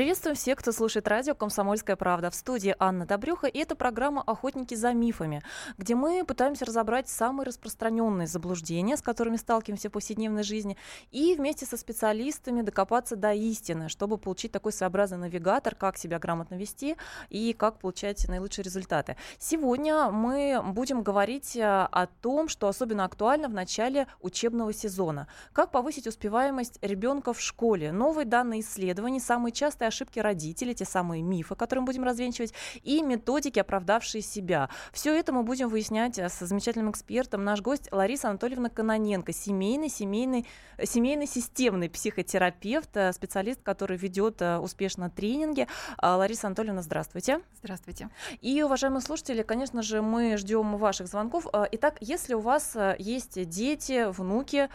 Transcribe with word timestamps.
Приветствуем 0.00 0.34
всех, 0.34 0.58
кто 0.58 0.72
слушает 0.72 1.06
радио 1.08 1.34
«Комсомольская 1.34 1.94
правда». 1.94 2.30
В 2.30 2.34
студии 2.34 2.74
Анна 2.78 3.04
Добрюха, 3.04 3.48
и 3.48 3.58
это 3.58 3.76
программа 3.76 4.22
«Охотники 4.22 4.74
за 4.74 4.94
мифами», 4.94 5.42
где 5.76 5.94
мы 5.94 6.24
пытаемся 6.24 6.64
разобрать 6.64 7.10
самые 7.10 7.44
распространенные 7.44 8.26
заблуждения, 8.26 8.96
с 8.96 9.02
которыми 9.02 9.36
сталкиваемся 9.36 9.90
в 9.90 9.92
повседневной 9.92 10.42
жизни, 10.42 10.78
и 11.10 11.34
вместе 11.34 11.66
со 11.66 11.76
специалистами 11.76 12.62
докопаться 12.62 13.14
до 13.14 13.34
истины, 13.34 13.90
чтобы 13.90 14.16
получить 14.16 14.52
такой 14.52 14.72
своеобразный 14.72 15.18
навигатор, 15.18 15.74
как 15.74 15.98
себя 15.98 16.18
грамотно 16.18 16.54
вести 16.54 16.96
и 17.28 17.52
как 17.52 17.78
получать 17.78 18.26
наилучшие 18.26 18.64
результаты. 18.64 19.18
Сегодня 19.38 20.10
мы 20.10 20.62
будем 20.64 21.02
говорить 21.02 21.56
э, 21.56 21.62
о 21.62 22.06
том, 22.06 22.48
что 22.48 22.68
особенно 22.68 23.04
актуально 23.04 23.48
в 23.48 23.52
начале 23.52 24.06
учебного 24.22 24.72
сезона. 24.72 25.28
Как 25.52 25.70
повысить 25.70 26.06
успеваемость 26.06 26.78
ребенка 26.80 27.34
в 27.34 27.40
школе. 27.42 27.92
Новые 27.92 28.24
данные 28.24 28.62
исследований, 28.62 29.20
самые 29.20 29.52
частые 29.52 29.89
ошибки 29.90 30.18
родителей, 30.18 30.74
те 30.74 30.84
самые 30.84 31.22
мифы, 31.22 31.54
которые 31.54 31.82
мы 31.82 31.86
будем 31.86 32.04
развенчивать, 32.04 32.54
и 32.82 33.02
методики, 33.02 33.58
оправдавшие 33.58 34.22
себя. 34.22 34.70
Все 34.92 35.16
это 35.16 35.32
мы 35.32 35.42
будем 35.42 35.68
выяснять 35.68 36.18
э, 36.18 36.28
с 36.28 36.38
замечательным 36.38 36.90
экспертом. 36.90 37.44
Наш 37.44 37.60
гость 37.60 37.88
Лариса 37.92 38.28
Анатольевна 38.28 38.68
Каноненко, 38.68 39.32
семейный, 39.32 39.88
семейный, 39.88 40.46
э, 40.78 40.86
семейный 40.86 41.26
системный 41.26 41.90
психотерапевт, 41.90 42.96
э, 42.96 43.12
специалист, 43.12 43.62
который 43.62 43.96
ведет 43.96 44.40
успешно 44.40 45.10
тренинги. 45.10 45.66
А, 45.98 46.16
Лариса 46.16 46.46
Анатольевна, 46.46 46.82
здравствуйте. 46.82 47.40
Здравствуйте. 47.62 48.08
И, 48.40 48.62
уважаемые 48.62 49.02
слушатели, 49.02 49.42
конечно 49.42 49.82
же, 49.82 50.02
мы 50.02 50.36
ждем 50.36 50.76
ваших 50.76 51.08
звонков. 51.08 51.46
Итак, 51.72 51.98
если 52.00 52.34
у 52.34 52.40
вас 52.40 52.76
есть 52.98 53.48
дети, 53.48 54.10
внуки, 54.10 54.68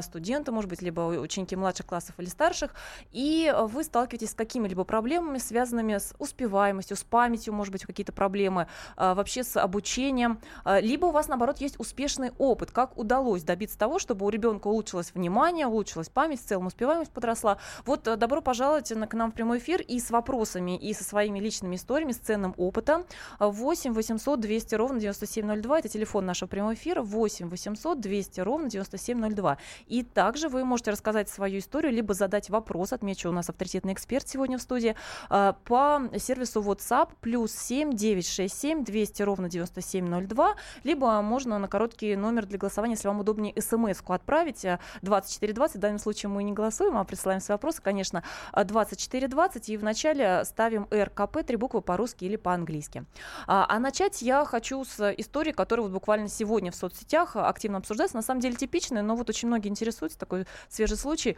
студенты, 0.00 0.52
может 0.52 0.70
быть, 0.70 0.80
либо 0.80 1.00
ученики 1.00 1.56
младших 1.56 1.86
классов 1.86 2.14
или 2.18 2.28
старших, 2.28 2.74
и 3.10 3.52
вы 3.68 3.84
сталкиваетесь 3.84 4.30
с 4.30 4.34
какими 4.34 4.59
какими-либо 4.60 4.84
проблемами, 4.84 5.38
связанными 5.38 5.96
с 5.96 6.14
успеваемостью, 6.18 6.96
с 6.96 7.02
памятью, 7.02 7.54
может 7.54 7.72
быть, 7.72 7.86
какие-то 7.86 8.12
проблемы, 8.12 8.66
а, 8.96 9.14
вообще 9.14 9.42
с 9.42 9.56
обучением, 9.56 10.38
а, 10.64 10.80
либо 10.80 11.06
у 11.06 11.10
вас, 11.12 11.28
наоборот, 11.28 11.58
есть 11.58 11.80
успешный 11.80 12.32
опыт, 12.38 12.70
как 12.70 12.98
удалось 12.98 13.42
добиться 13.42 13.78
того, 13.78 13.98
чтобы 13.98 14.26
у 14.26 14.28
ребенка 14.28 14.68
улучшилось 14.68 15.12
внимание, 15.14 15.66
улучшилась 15.66 16.10
память, 16.10 16.40
в 16.40 16.44
целом 16.44 16.66
успеваемость 16.66 17.10
подросла. 17.10 17.56
Вот 17.86 18.06
э, 18.06 18.16
добро 18.16 18.42
пожаловать 18.42 18.92
к 18.92 19.14
нам 19.14 19.30
в 19.30 19.34
прямой 19.34 19.58
эфир 19.58 19.80
и 19.80 19.98
с 19.98 20.10
вопросами, 20.10 20.76
и 20.76 20.92
со 20.92 21.04
своими 21.04 21.38
личными 21.40 21.76
историями, 21.76 22.12
с 22.12 22.18
ценным 22.18 22.54
опытом. 22.56 23.04
8 23.38 23.92
800 23.94 24.40
200 24.40 24.74
ровно 24.74 25.00
9702, 25.00 25.78
это 25.78 25.88
телефон 25.88 26.26
нашего 26.26 26.48
прямого 26.48 26.74
эфира, 26.74 27.02
8 27.02 27.48
800 27.48 28.00
200 28.00 28.40
ровно 28.40 28.68
9702. 28.68 29.58
И 29.86 30.02
также 30.02 30.48
вы 30.48 30.64
можете 30.64 30.90
рассказать 30.90 31.28
свою 31.28 31.58
историю, 31.58 31.92
либо 31.92 32.14
задать 32.14 32.50
вопрос, 32.50 32.92
отмечу, 32.92 33.28
у 33.30 33.32
нас 33.32 33.48
авторитетный 33.48 33.92
эксперт 33.92 34.28
сегодня 34.28 34.39
сегодня 34.40 34.56
в 34.56 34.62
студии, 34.62 34.96
а, 35.28 35.52
по 35.64 36.00
сервису 36.16 36.62
WhatsApp 36.62 37.10
плюс 37.20 37.52
7 37.52 37.92
967 37.92 38.84
200 38.84 39.22
ровно 39.22 39.50
9702, 39.50 40.54
либо 40.82 41.20
можно 41.20 41.58
на 41.58 41.68
короткий 41.68 42.16
номер 42.16 42.46
для 42.46 42.56
голосования, 42.56 42.94
если 42.94 43.08
вам 43.08 43.20
удобнее, 43.20 43.52
смс-ку 43.60 44.14
отправить 44.14 44.64
2420. 45.02 45.76
А, 45.76 45.78
в 45.78 45.80
данном 45.82 45.98
случае 45.98 46.30
мы 46.30 46.42
не 46.42 46.52
голосуем, 46.52 46.96
а 46.96 47.04
присылаем 47.04 47.42
свои 47.42 47.56
вопросы, 47.56 47.82
конечно, 47.82 48.22
2420. 48.56 49.68
А, 49.68 49.72
и 49.72 49.76
вначале 49.76 50.42
ставим 50.46 50.88
РКП, 50.90 51.44
три 51.46 51.56
буквы 51.56 51.82
по-русски 51.82 52.24
или 52.24 52.36
по-английски. 52.36 53.04
А 53.46 53.78
начать 53.78 54.22
я 54.22 54.46
хочу 54.46 54.82
с 54.86 55.12
истории, 55.18 55.52
которая 55.52 55.82
вот 55.82 55.92
буквально 55.92 56.28
сегодня 56.28 56.72
в 56.72 56.76
соцсетях 56.76 57.36
активно 57.36 57.76
обсуждается. 57.76 58.16
На 58.16 58.22
самом 58.22 58.40
деле 58.40 58.56
типичная, 58.56 59.02
но 59.02 59.16
вот 59.16 59.28
очень 59.28 59.48
многие 59.48 59.68
интересуются. 59.68 60.18
Такой 60.18 60.46
свежий 60.70 60.96
случай. 60.96 61.36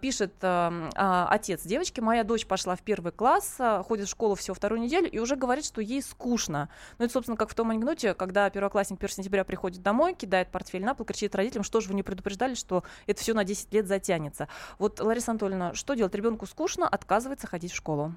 Пишет 0.00 0.32
отец 0.40 1.62
девочки, 1.64 2.00
моя 2.00 2.24
дочь 2.24 2.37
пошла 2.46 2.76
в 2.76 2.82
первый 2.82 3.12
класс, 3.12 3.56
а, 3.58 3.82
ходит 3.82 4.06
в 4.06 4.10
школу 4.10 4.34
всего 4.34 4.54
вторую 4.54 4.80
неделю 4.80 5.10
и 5.10 5.18
уже 5.18 5.36
говорит, 5.36 5.64
что 5.64 5.80
ей 5.80 6.02
скучно. 6.02 6.68
Ну, 6.98 7.04
это, 7.04 7.12
собственно, 7.12 7.36
как 7.36 7.50
в 7.50 7.54
том 7.54 7.70
анекдоте, 7.70 8.14
когда 8.14 8.48
первоклассник 8.50 8.98
1 8.98 9.16
сентября 9.16 9.44
приходит 9.44 9.82
домой, 9.82 10.14
кидает 10.14 10.50
портфель 10.50 10.84
на 10.84 10.94
пол, 10.94 11.06
кричит 11.06 11.34
родителям, 11.34 11.64
что 11.64 11.80
же 11.80 11.88
вы 11.88 11.94
не 11.94 12.02
предупреждали, 12.02 12.54
что 12.54 12.84
это 13.06 13.20
все 13.20 13.34
на 13.34 13.44
10 13.44 13.72
лет 13.72 13.86
затянется. 13.86 14.48
Вот, 14.78 15.00
Лариса 15.00 15.32
Анатольевна, 15.32 15.74
что 15.74 15.94
делать? 15.94 16.14
Ребенку 16.14 16.46
скучно, 16.46 16.88
отказывается 16.88 17.46
ходить 17.46 17.72
в 17.72 17.76
школу. 17.76 18.14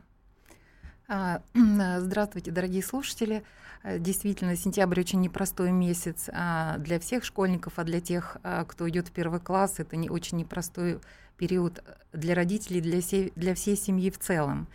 А, 1.08 1.42
здравствуйте, 2.00 2.52
дорогие 2.52 2.84
слушатели. 2.84 3.44
Э, 3.84 4.00
действительно, 4.00 4.56
сентябрь 4.56 5.00
очень 5.00 5.20
непростой 5.22 5.72
месяц 5.72 6.30
а, 6.32 6.78
для 6.78 7.00
всех 7.00 7.24
школьников, 7.24 7.74
а 7.78 7.84
для 7.84 8.00
тех, 8.00 8.38
кто 8.68 8.90
идет 8.90 9.10
в 9.10 9.12
первый 9.12 9.40
класс, 9.40 9.80
это 9.80 9.96
не 9.96 10.10
очень 10.10 10.38
непростой 10.38 11.00
период 11.42 11.84
для 12.14 12.36
родителей, 12.36 12.82
для 12.82 13.02
всей, 13.02 13.34
для 13.36 13.56
всей 13.56 13.76
семьи 13.76 14.12
в 14.12 14.20
целом. 14.20 14.68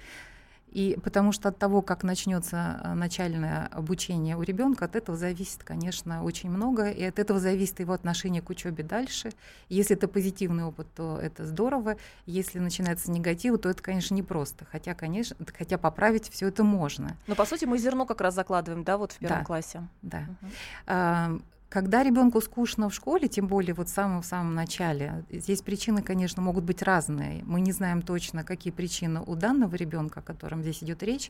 И 0.73 0.99
потому 1.03 1.31
что 1.31 1.49
от 1.51 1.59
того, 1.59 1.81
как 1.81 2.03
начнется 2.03 2.81
э, 2.83 2.95
начальное 2.95 3.67
обучение 3.69 4.37
у 4.37 4.43
ребенка, 4.43 4.87
от 4.87 4.97
этого 4.97 5.17
зависит, 5.17 5.63
конечно, 5.63 6.25
очень 6.25 6.51
много, 6.51 6.91
и 6.91 7.05
от 7.05 7.21
этого 7.21 7.39
зависит 7.39 7.79
его 7.79 7.93
отношение 7.93 8.43
к 8.43 8.51
учебе 8.51 8.83
дальше. 8.83 9.31
Если 9.69 9.97
это 9.97 10.09
позитивный 10.09 10.65
опыт, 10.65 10.89
то 10.97 11.19
это 11.23 11.47
здорово. 11.47 11.97
Если 12.27 12.59
начинается 12.59 13.13
негатив, 13.13 13.59
то 13.61 13.71
это, 13.71 13.81
конечно, 13.81 14.15
непросто. 14.15 14.67
Хотя, 14.71 14.95
конечно, 14.95 15.37
хотя 15.57 15.79
поправить 15.79 16.29
все 16.29 16.49
это 16.49 16.65
можно. 16.65 17.17
Но 17.29 17.37
по 17.37 17.47
сути 17.47 17.65
мы 17.65 17.79
зерно 17.79 18.07
как 18.07 18.21
раз 18.21 18.35
закладываем, 18.35 18.83
да, 18.83 18.99
вот 18.99 19.13
в 19.13 19.19
первом 19.19 19.39
да, 19.39 19.45
классе. 19.45 19.89
Да. 20.03 20.25
Угу. 20.43 21.43
Когда 21.69 22.05
ребенку 22.05 22.41
скучно 22.41 22.89
в 22.89 22.95
школе, 22.95 23.27
тем 23.29 23.49
более 23.49 23.75
вот 23.75 23.89
в 23.89 23.93
самом-самом 23.93 24.55
начале, 24.55 25.25
здесь 25.31 25.63
причины, 25.63 26.01
конечно, 26.01 26.41
могут 26.41 26.63
быть 26.65 26.83
разные. 26.83 27.43
Мы 27.45 27.61
не 27.61 27.73
знаем 27.73 28.03
точно, 28.03 28.45
какие 28.45 28.73
причины 28.73 29.21
у 29.27 29.35
данного 29.35 29.75
ребенка, 29.75 30.21
о 30.21 30.23
котором 30.23 30.63
здесь 30.63 30.83
идет 30.85 31.03
речь, 31.03 31.29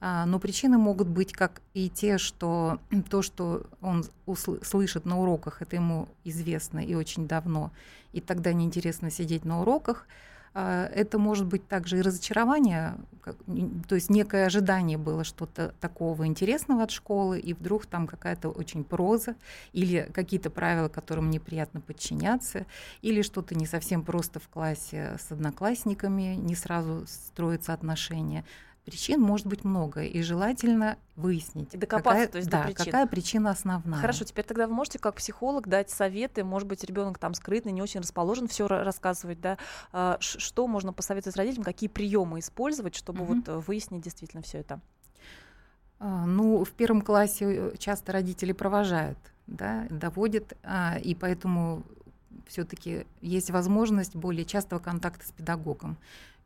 а, 0.00 0.26
но 0.26 0.40
причины 0.40 0.76
могут 0.76 1.08
быть 1.08 1.32
как 1.32 1.62
и 1.72 1.88
те, 1.88 2.18
что 2.18 2.80
то, 3.10 3.22
что 3.22 3.66
он 3.80 4.04
усл- 4.26 4.64
слышит 4.64 5.04
на 5.04 5.20
уроках, 5.20 5.62
это 5.62 5.76
ему 5.76 6.08
известно 6.24 6.80
и 6.80 6.94
очень 6.94 7.28
давно, 7.28 7.70
и 8.12 8.20
тогда 8.20 8.52
неинтересно 8.52 9.10
сидеть 9.10 9.44
на 9.44 9.60
уроках. 9.60 10.06
А, 10.58 10.86
это 10.86 11.18
может 11.18 11.46
быть 11.46 11.68
также 11.68 11.98
и 11.98 12.00
разочарование, 12.00 12.94
то 13.88 13.94
есть 13.94 14.08
некое 14.08 14.46
ожидание 14.46 14.96
было 14.96 15.22
что-то 15.22 15.74
такого 15.82 16.26
интересного 16.26 16.84
от 16.84 16.90
школы, 16.90 17.38
и 17.38 17.52
вдруг 17.52 17.84
там 17.84 18.06
какая-то 18.06 18.48
очень 18.48 18.82
проза 18.82 19.36
или 19.74 20.10
какие-то 20.14 20.48
правила, 20.48 20.88
которым 20.88 21.28
неприятно 21.28 21.82
подчиняться, 21.82 22.64
или 23.02 23.20
что-то 23.20 23.54
не 23.54 23.66
совсем 23.66 24.02
просто 24.02 24.40
в 24.40 24.48
классе 24.48 25.18
с 25.20 25.30
одноклассниками, 25.30 26.36
не 26.36 26.54
сразу 26.54 27.04
строятся 27.06 27.74
отношения. 27.74 28.42
Причин 28.86 29.20
может 29.20 29.48
быть 29.48 29.64
много, 29.64 30.04
и 30.04 30.22
желательно 30.22 30.96
выяснить, 31.16 31.74
и 31.74 31.76
докопаться, 31.76 32.10
какая, 32.10 32.28
то 32.28 32.38
есть 32.38 32.48
да, 32.48 32.60
до 32.60 32.66
причин. 32.68 32.84
какая 32.84 33.06
причина 33.08 33.50
основная. 33.50 34.00
Хорошо, 34.00 34.24
теперь 34.24 34.44
тогда 34.44 34.68
вы 34.68 34.74
можете 34.74 35.00
как 35.00 35.16
психолог 35.16 35.66
дать 35.66 35.90
советы, 35.90 36.44
может 36.44 36.68
быть, 36.68 36.84
ребенок 36.84 37.18
там 37.18 37.34
скрытный, 37.34 37.72
не 37.72 37.82
очень 37.82 37.98
расположен 37.98 38.46
все 38.46 38.68
рассказывать, 38.68 39.40
да, 39.40 39.58
а, 39.92 40.18
что 40.20 40.68
можно 40.68 40.92
посоветовать 40.92 41.36
родителям, 41.36 41.64
какие 41.64 41.88
приемы 41.88 42.38
использовать, 42.38 42.94
чтобы 42.94 43.24
угу. 43.24 43.34
вот 43.34 43.66
выяснить 43.66 44.02
действительно 44.02 44.44
все 44.44 44.58
это? 44.58 44.80
А, 45.98 46.24
ну, 46.24 46.62
в 46.62 46.70
первом 46.70 47.02
классе 47.02 47.44
э, 47.44 47.76
часто 47.78 48.12
родители 48.12 48.52
провожают, 48.52 49.18
да, 49.48 49.88
доводят, 49.90 50.56
а, 50.62 50.96
и 51.02 51.16
поэтому 51.16 51.82
все-таки 52.46 53.04
есть 53.20 53.50
возможность 53.50 54.14
более 54.14 54.44
частого 54.44 54.78
контакта 54.78 55.26
с 55.26 55.32
педагогом 55.32 55.96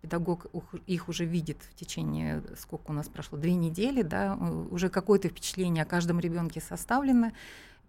педагог 0.00 0.46
их 0.86 1.08
уже 1.08 1.24
видит 1.24 1.58
в 1.70 1.74
течение, 1.74 2.42
сколько 2.58 2.90
у 2.90 2.94
нас 2.94 3.08
прошло, 3.08 3.38
две 3.38 3.54
недели, 3.54 4.02
да, 4.02 4.36
уже 4.70 4.88
какое-то 4.88 5.28
впечатление 5.28 5.82
о 5.82 5.86
каждом 5.86 6.20
ребенке 6.20 6.60
составлено, 6.60 7.32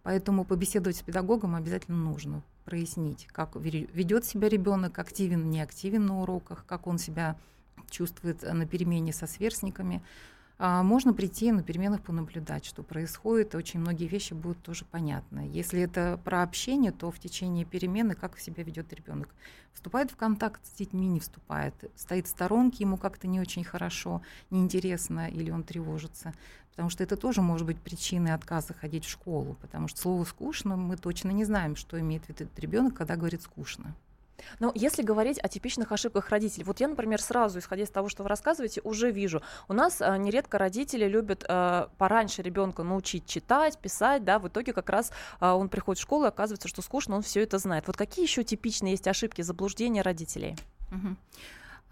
поэтому 0.03 0.45
побеседовать 0.45 0.97
с 0.97 1.01
педагогом 1.01 1.55
обязательно 1.55 1.97
нужно, 1.97 2.43
прояснить, 2.65 3.27
как 3.31 3.55
ведет 3.55 4.25
себя 4.25 4.49
ребенок, 4.49 4.99
активен, 4.99 5.49
не 5.49 5.61
активен 5.61 6.05
на 6.05 6.21
уроках, 6.21 6.65
как 6.65 6.87
он 6.87 6.97
себя 6.97 7.37
чувствует 7.89 8.41
на 8.41 8.65
перемене 8.65 9.13
со 9.13 9.27
сверстниками, 9.27 10.01
можно 10.61 11.11
прийти 11.11 11.51
на 11.51 11.63
переменах 11.63 12.03
понаблюдать, 12.03 12.65
что 12.65 12.83
происходит. 12.83 13.55
Очень 13.55 13.79
многие 13.79 14.05
вещи 14.05 14.33
будут 14.35 14.61
тоже 14.61 14.85
понятны. 14.85 15.49
Если 15.51 15.81
это 15.81 16.19
про 16.23 16.43
общение, 16.43 16.91
то 16.91 17.09
в 17.09 17.17
течение 17.17 17.65
перемены 17.65 18.13
как 18.13 18.37
себя 18.37 18.61
ведет 18.61 18.93
ребенок. 18.93 19.29
Вступает 19.73 20.11
в 20.11 20.15
контакт 20.15 20.63
с 20.65 20.71
детьми, 20.73 21.07
не 21.07 21.19
вступает. 21.19 21.73
Стоит 21.95 22.27
в 22.27 22.29
сторонке, 22.29 22.83
ему 22.83 22.97
как-то 22.97 23.27
не 23.27 23.39
очень 23.39 23.63
хорошо, 23.63 24.21
неинтересно 24.51 25.29
или 25.29 25.49
он 25.49 25.63
тревожится. 25.63 26.31
Потому 26.69 26.91
что 26.91 27.03
это 27.03 27.17
тоже 27.17 27.41
может 27.41 27.65
быть 27.65 27.79
причиной 27.79 28.33
отказа 28.33 28.75
ходить 28.75 29.05
в 29.05 29.09
школу. 29.09 29.57
Потому 29.61 29.87
что 29.87 29.99
слово 29.99 30.25
«скучно» 30.25 30.77
мы 30.77 30.95
точно 30.95 31.31
не 31.31 31.43
знаем, 31.43 31.75
что 31.75 31.99
имеет 31.99 32.25
в 32.25 32.29
виду 32.29 32.47
ребенок, 32.57 32.93
когда 32.93 33.15
говорит 33.15 33.41
«скучно». 33.41 33.95
Но 34.59 34.71
если 34.75 35.03
говорить 35.03 35.39
о 35.39 35.47
типичных 35.47 35.91
ошибках 35.91 36.29
родителей, 36.29 36.63
вот 36.63 36.79
я, 36.79 36.87
например, 36.87 37.21
сразу, 37.21 37.59
исходя 37.59 37.83
из 37.83 37.89
того, 37.89 38.09
что 38.09 38.23
вы 38.23 38.29
рассказываете, 38.29 38.81
уже 38.83 39.11
вижу, 39.11 39.41
у 39.67 39.73
нас 39.73 40.01
а, 40.01 40.17
нередко 40.17 40.57
родители 40.57 41.05
любят 41.05 41.45
а, 41.47 41.89
пораньше 41.97 42.41
ребенка 42.41 42.83
научить 42.83 43.25
читать, 43.25 43.77
писать, 43.77 44.23
да, 44.23 44.39
в 44.39 44.47
итоге 44.47 44.73
как 44.73 44.89
раз 44.89 45.11
а, 45.39 45.55
он 45.55 45.69
приходит 45.69 45.99
в 45.99 46.03
школу 46.03 46.25
и 46.25 46.27
оказывается, 46.27 46.67
что 46.67 46.81
скучно, 46.81 47.15
он 47.15 47.21
все 47.21 47.41
это 47.41 47.57
знает. 47.57 47.87
Вот 47.87 47.97
какие 47.97 48.25
еще 48.25 48.43
типичные 48.43 48.91
есть 48.91 49.07
ошибки, 49.07 49.41
заблуждения 49.41 50.01
родителей? 50.01 50.55
Угу. 50.91 51.15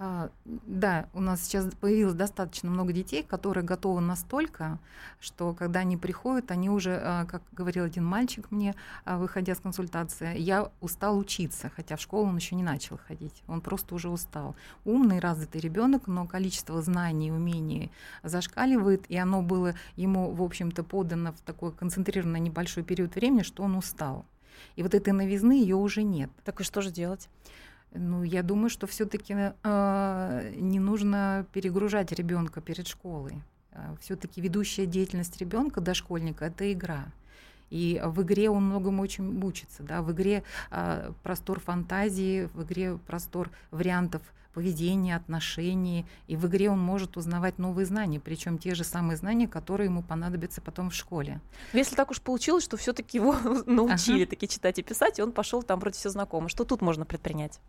А, 0.01 0.29
да, 0.45 1.09
у 1.13 1.19
нас 1.19 1.43
сейчас 1.43 1.67
появилось 1.75 2.13
достаточно 2.13 2.69
много 2.69 2.93
детей, 2.93 3.21
которые 3.21 3.65
готовы 3.65 3.99
настолько, 3.99 4.79
что 5.19 5.53
когда 5.53 5.81
они 5.81 5.97
приходят, 5.97 6.51
они 6.51 6.69
уже, 6.69 6.97
а, 7.03 7.25
как 7.25 7.41
говорил 7.51 7.83
один 7.83 8.05
мальчик 8.05 8.49
мне, 8.49 8.75
а, 9.03 9.17
выходя 9.17 9.55
с 9.55 9.59
консультации, 9.59 10.39
я 10.39 10.71
устал 10.79 11.17
учиться, 11.17 11.69
хотя 11.75 11.97
в 11.97 12.01
школу 12.01 12.29
он 12.29 12.37
еще 12.37 12.55
не 12.55 12.63
начал 12.63 12.97
ходить, 12.97 13.43
он 13.45 13.59
просто 13.59 13.93
уже 13.93 14.07
устал. 14.07 14.55
Умный, 14.85 15.19
развитый 15.19 15.59
ребенок, 15.59 16.07
но 16.07 16.25
количество 16.25 16.81
знаний 16.81 17.27
и 17.27 17.31
умений 17.31 17.91
зашкаливает, 18.23 19.03
и 19.09 19.17
оно 19.17 19.41
было 19.41 19.75
ему, 19.97 20.31
в 20.31 20.41
общем-то, 20.41 20.81
подано 20.85 21.33
в 21.33 21.41
такой 21.41 21.73
концентрированный 21.73 22.39
небольшой 22.39 22.83
период 22.83 23.15
времени, 23.15 23.41
что 23.41 23.63
он 23.63 23.75
устал. 23.75 24.25
И 24.77 24.83
вот 24.83 24.95
этой 24.95 25.11
новизны 25.11 25.59
ее 25.59 25.75
уже 25.75 26.03
нет. 26.03 26.29
Так 26.45 26.61
и 26.61 26.63
что 26.63 26.79
же 26.79 26.89
делать? 26.89 27.27
Ну, 27.93 28.23
я 28.23 28.43
думаю, 28.43 28.69
что 28.69 28.85
все-таки 28.87 29.33
э, 29.33 29.53
а, 29.63 30.43
не 30.55 30.79
нужно 30.79 31.45
перегружать 31.53 32.11
ребенка 32.11 32.61
перед 32.61 32.87
школой. 32.87 33.41
А, 33.71 33.95
все-таки 33.99 34.41
ведущая 34.41 34.85
деятельность 34.85 35.37
ребенка 35.37 35.81
дошкольника 35.81 36.45
это 36.45 36.71
игра. 36.71 37.07
И 37.69 38.01
в 38.03 38.21
игре 38.23 38.49
он 38.49 38.65
многому 38.65 39.01
очень 39.01 39.43
учится. 39.43 39.83
Да? 39.83 40.01
В 40.01 40.11
игре 40.11 40.43
э, 40.71 41.11
простор 41.23 41.59
фантазии, 41.59 42.49
в 42.53 42.63
игре 42.63 42.97
простор 43.07 43.49
вариантов 43.71 44.21
поведения, 44.53 45.15
отношений. 45.15 46.05
И 46.27 46.35
в 46.35 46.47
игре 46.47 46.69
он 46.69 46.79
может 46.79 47.17
узнавать 47.17 47.59
новые 47.59 47.85
знания, 47.85 48.19
причем 48.19 48.57
те 48.57 48.75
же 48.75 48.83
самые 48.83 49.17
знания, 49.17 49.47
которые 49.47 49.85
ему 49.85 50.03
понадобятся 50.03 50.61
потом 50.61 50.89
в 50.89 50.95
школе. 50.95 51.39
Но 51.73 51.79
если 51.79 51.95
так 51.95 52.11
уж 52.11 52.21
получилось, 52.21 52.63
что 52.63 52.77
все-таки 52.77 53.17
его 53.17 53.35
научили 53.65 54.23
ага. 54.23 54.31
таки 54.31 54.47
читать 54.47 54.79
и 54.79 54.83
писать, 54.83 55.19
и 55.19 55.21
он 55.21 55.31
пошел 55.31 55.63
там 55.63 55.79
вроде 55.79 55.97
все 55.97 56.09
знакомо. 56.09 56.49
Что 56.49 56.65
тут 56.65 56.81
можно 56.81 57.05
предпринять? 57.05 57.59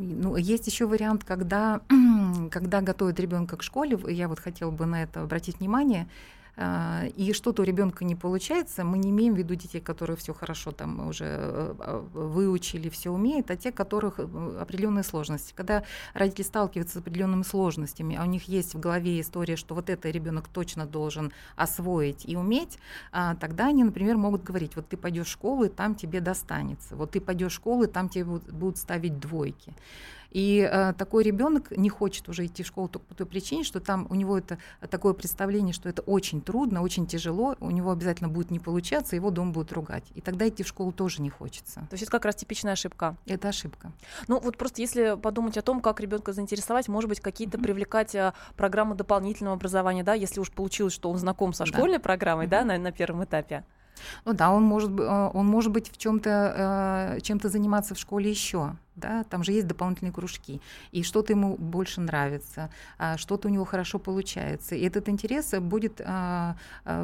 Ну, 0.00 0.36
есть 0.36 0.68
еще 0.68 0.86
вариант, 0.86 1.24
когда, 1.24 1.80
когда 2.52 2.80
готовят 2.80 3.18
ребенка 3.18 3.56
к 3.56 3.64
школе, 3.64 3.98
я 4.08 4.28
вот 4.28 4.38
хотела 4.38 4.70
бы 4.70 4.86
на 4.86 5.02
это 5.02 5.22
обратить 5.22 5.58
внимание, 5.58 6.08
и 7.16 7.32
что-то 7.34 7.62
у 7.62 7.64
ребенка 7.64 8.04
не 8.04 8.16
получается, 8.16 8.82
мы 8.82 8.98
не 8.98 9.10
имеем 9.10 9.34
в 9.34 9.38
виду 9.38 9.54
детей, 9.54 9.80
которые 9.80 10.16
все 10.16 10.34
хорошо 10.34 10.72
там 10.72 11.06
уже 11.08 11.24
э, 11.24 11.74
а, 11.78 12.04
выучили, 12.12 12.88
все 12.88 13.10
умеют, 13.10 13.50
а 13.50 13.56
те, 13.56 13.70
которых 13.70 14.18
определенные 14.18 15.04
сложности. 15.04 15.52
Когда 15.54 15.84
родители 16.14 16.42
сталкиваются 16.42 16.98
с 16.98 17.00
определенными 17.00 17.42
сложностями, 17.42 18.16
а 18.16 18.24
у 18.24 18.26
них 18.26 18.48
есть 18.48 18.74
в 18.74 18.80
голове 18.80 19.20
история, 19.20 19.54
что 19.54 19.76
вот 19.76 19.88
это 19.88 20.10
ребенок 20.10 20.48
точно 20.48 20.84
должен 20.84 21.32
освоить 21.54 22.24
и 22.26 22.36
уметь, 22.36 22.78
а, 23.12 23.36
тогда 23.36 23.68
они, 23.68 23.84
например, 23.84 24.16
могут 24.16 24.42
говорить, 24.42 24.74
вот 24.74 24.88
ты 24.88 24.96
пойдешь 24.96 25.28
в 25.28 25.30
школу, 25.30 25.64
и 25.64 25.68
там 25.68 25.94
тебе 25.94 26.20
достанется, 26.20 26.96
вот 26.96 27.12
ты 27.12 27.20
пойдешь 27.20 27.52
в 27.52 27.56
школу, 27.56 27.84
и 27.84 27.86
там 27.86 28.08
тебе 28.08 28.24
будут 28.24 28.78
ставить 28.78 29.20
двойки. 29.20 29.74
И 30.30 30.68
э, 30.70 30.92
такой 30.92 31.24
ребенок 31.24 31.70
не 31.70 31.88
хочет 31.88 32.28
уже 32.28 32.46
идти 32.46 32.62
в 32.62 32.66
школу 32.66 32.88
только 32.88 33.06
по 33.06 33.14
той 33.14 33.26
причине, 33.26 33.64
что 33.64 33.80
там 33.80 34.06
у 34.10 34.14
него 34.14 34.36
это 34.36 34.58
такое 34.90 35.14
представление, 35.14 35.72
что 35.72 35.88
это 35.88 36.02
очень 36.02 36.40
трудно, 36.40 36.82
очень 36.82 37.06
тяжело, 37.06 37.56
у 37.60 37.70
него 37.70 37.90
обязательно 37.90 38.28
будет 38.28 38.50
не 38.50 38.58
получаться, 38.58 39.16
его 39.16 39.30
дом 39.30 39.52
будут 39.52 39.72
ругать. 39.72 40.04
И 40.14 40.20
тогда 40.20 40.48
идти 40.48 40.62
в 40.62 40.68
школу 40.68 40.92
тоже 40.92 41.22
не 41.22 41.30
хочется. 41.30 41.80
То 41.88 41.94
есть 41.94 42.02
это 42.02 42.12
как 42.12 42.24
раз 42.24 42.36
типичная 42.36 42.74
ошибка. 42.74 43.16
Это 43.26 43.48
ошибка. 43.48 43.92
Ну 44.26 44.38
вот 44.40 44.56
просто 44.58 44.82
если 44.82 45.16
подумать 45.20 45.56
о 45.56 45.62
том, 45.62 45.80
как 45.80 46.00
ребенка 46.00 46.32
заинтересовать, 46.32 46.88
может 46.88 47.08
быть, 47.08 47.20
какие-то 47.20 47.56
mm-hmm. 47.56 47.62
привлекать 47.62 48.14
а, 48.14 48.34
программы 48.56 48.94
дополнительного 48.94 49.56
образования, 49.56 50.04
да, 50.04 50.14
если 50.14 50.40
уж 50.40 50.50
получилось, 50.50 50.92
что 50.92 51.10
он 51.10 51.18
знаком 51.18 51.52
со 51.52 51.64
школьной 51.64 51.98
да. 51.98 52.02
программой, 52.02 52.46
mm-hmm. 52.46 52.50
да, 52.50 52.64
на, 52.64 52.78
на 52.78 52.92
первом 52.92 53.24
этапе. 53.24 53.64
Ну 54.24 54.32
да, 54.32 54.50
он 54.50 54.62
может, 54.62 54.90
э, 54.98 55.30
он 55.34 55.46
может 55.46 55.72
быть 55.72 55.90
в 55.90 55.96
чем-то, 55.96 57.16
э, 57.16 57.20
чем-то 57.20 57.48
заниматься 57.48 57.94
в 57.94 57.98
школе 57.98 58.30
еще. 58.30 58.76
Да, 58.96 59.22
там 59.24 59.44
же 59.44 59.52
есть 59.52 59.68
дополнительные 59.68 60.12
кружки, 60.12 60.60
и 60.90 61.04
что-то 61.04 61.32
ему 61.32 61.56
больше 61.56 62.00
нравится, 62.00 62.68
а 62.98 63.16
что-то 63.16 63.46
у 63.46 63.50
него 63.50 63.64
хорошо 63.64 64.00
получается. 64.00 64.74
И 64.74 64.84
этот 64.84 65.08
интерес 65.08 65.54
будет 65.60 66.00
а, 66.04 66.56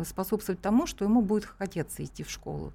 способствовать 0.05 0.61
тому, 0.61 0.89
что 0.89 1.05
ему 1.05 1.23
будет 1.23 1.45
хотеться 1.45 2.03
идти 2.03 2.25
в 2.25 2.31
школу. 2.31 2.73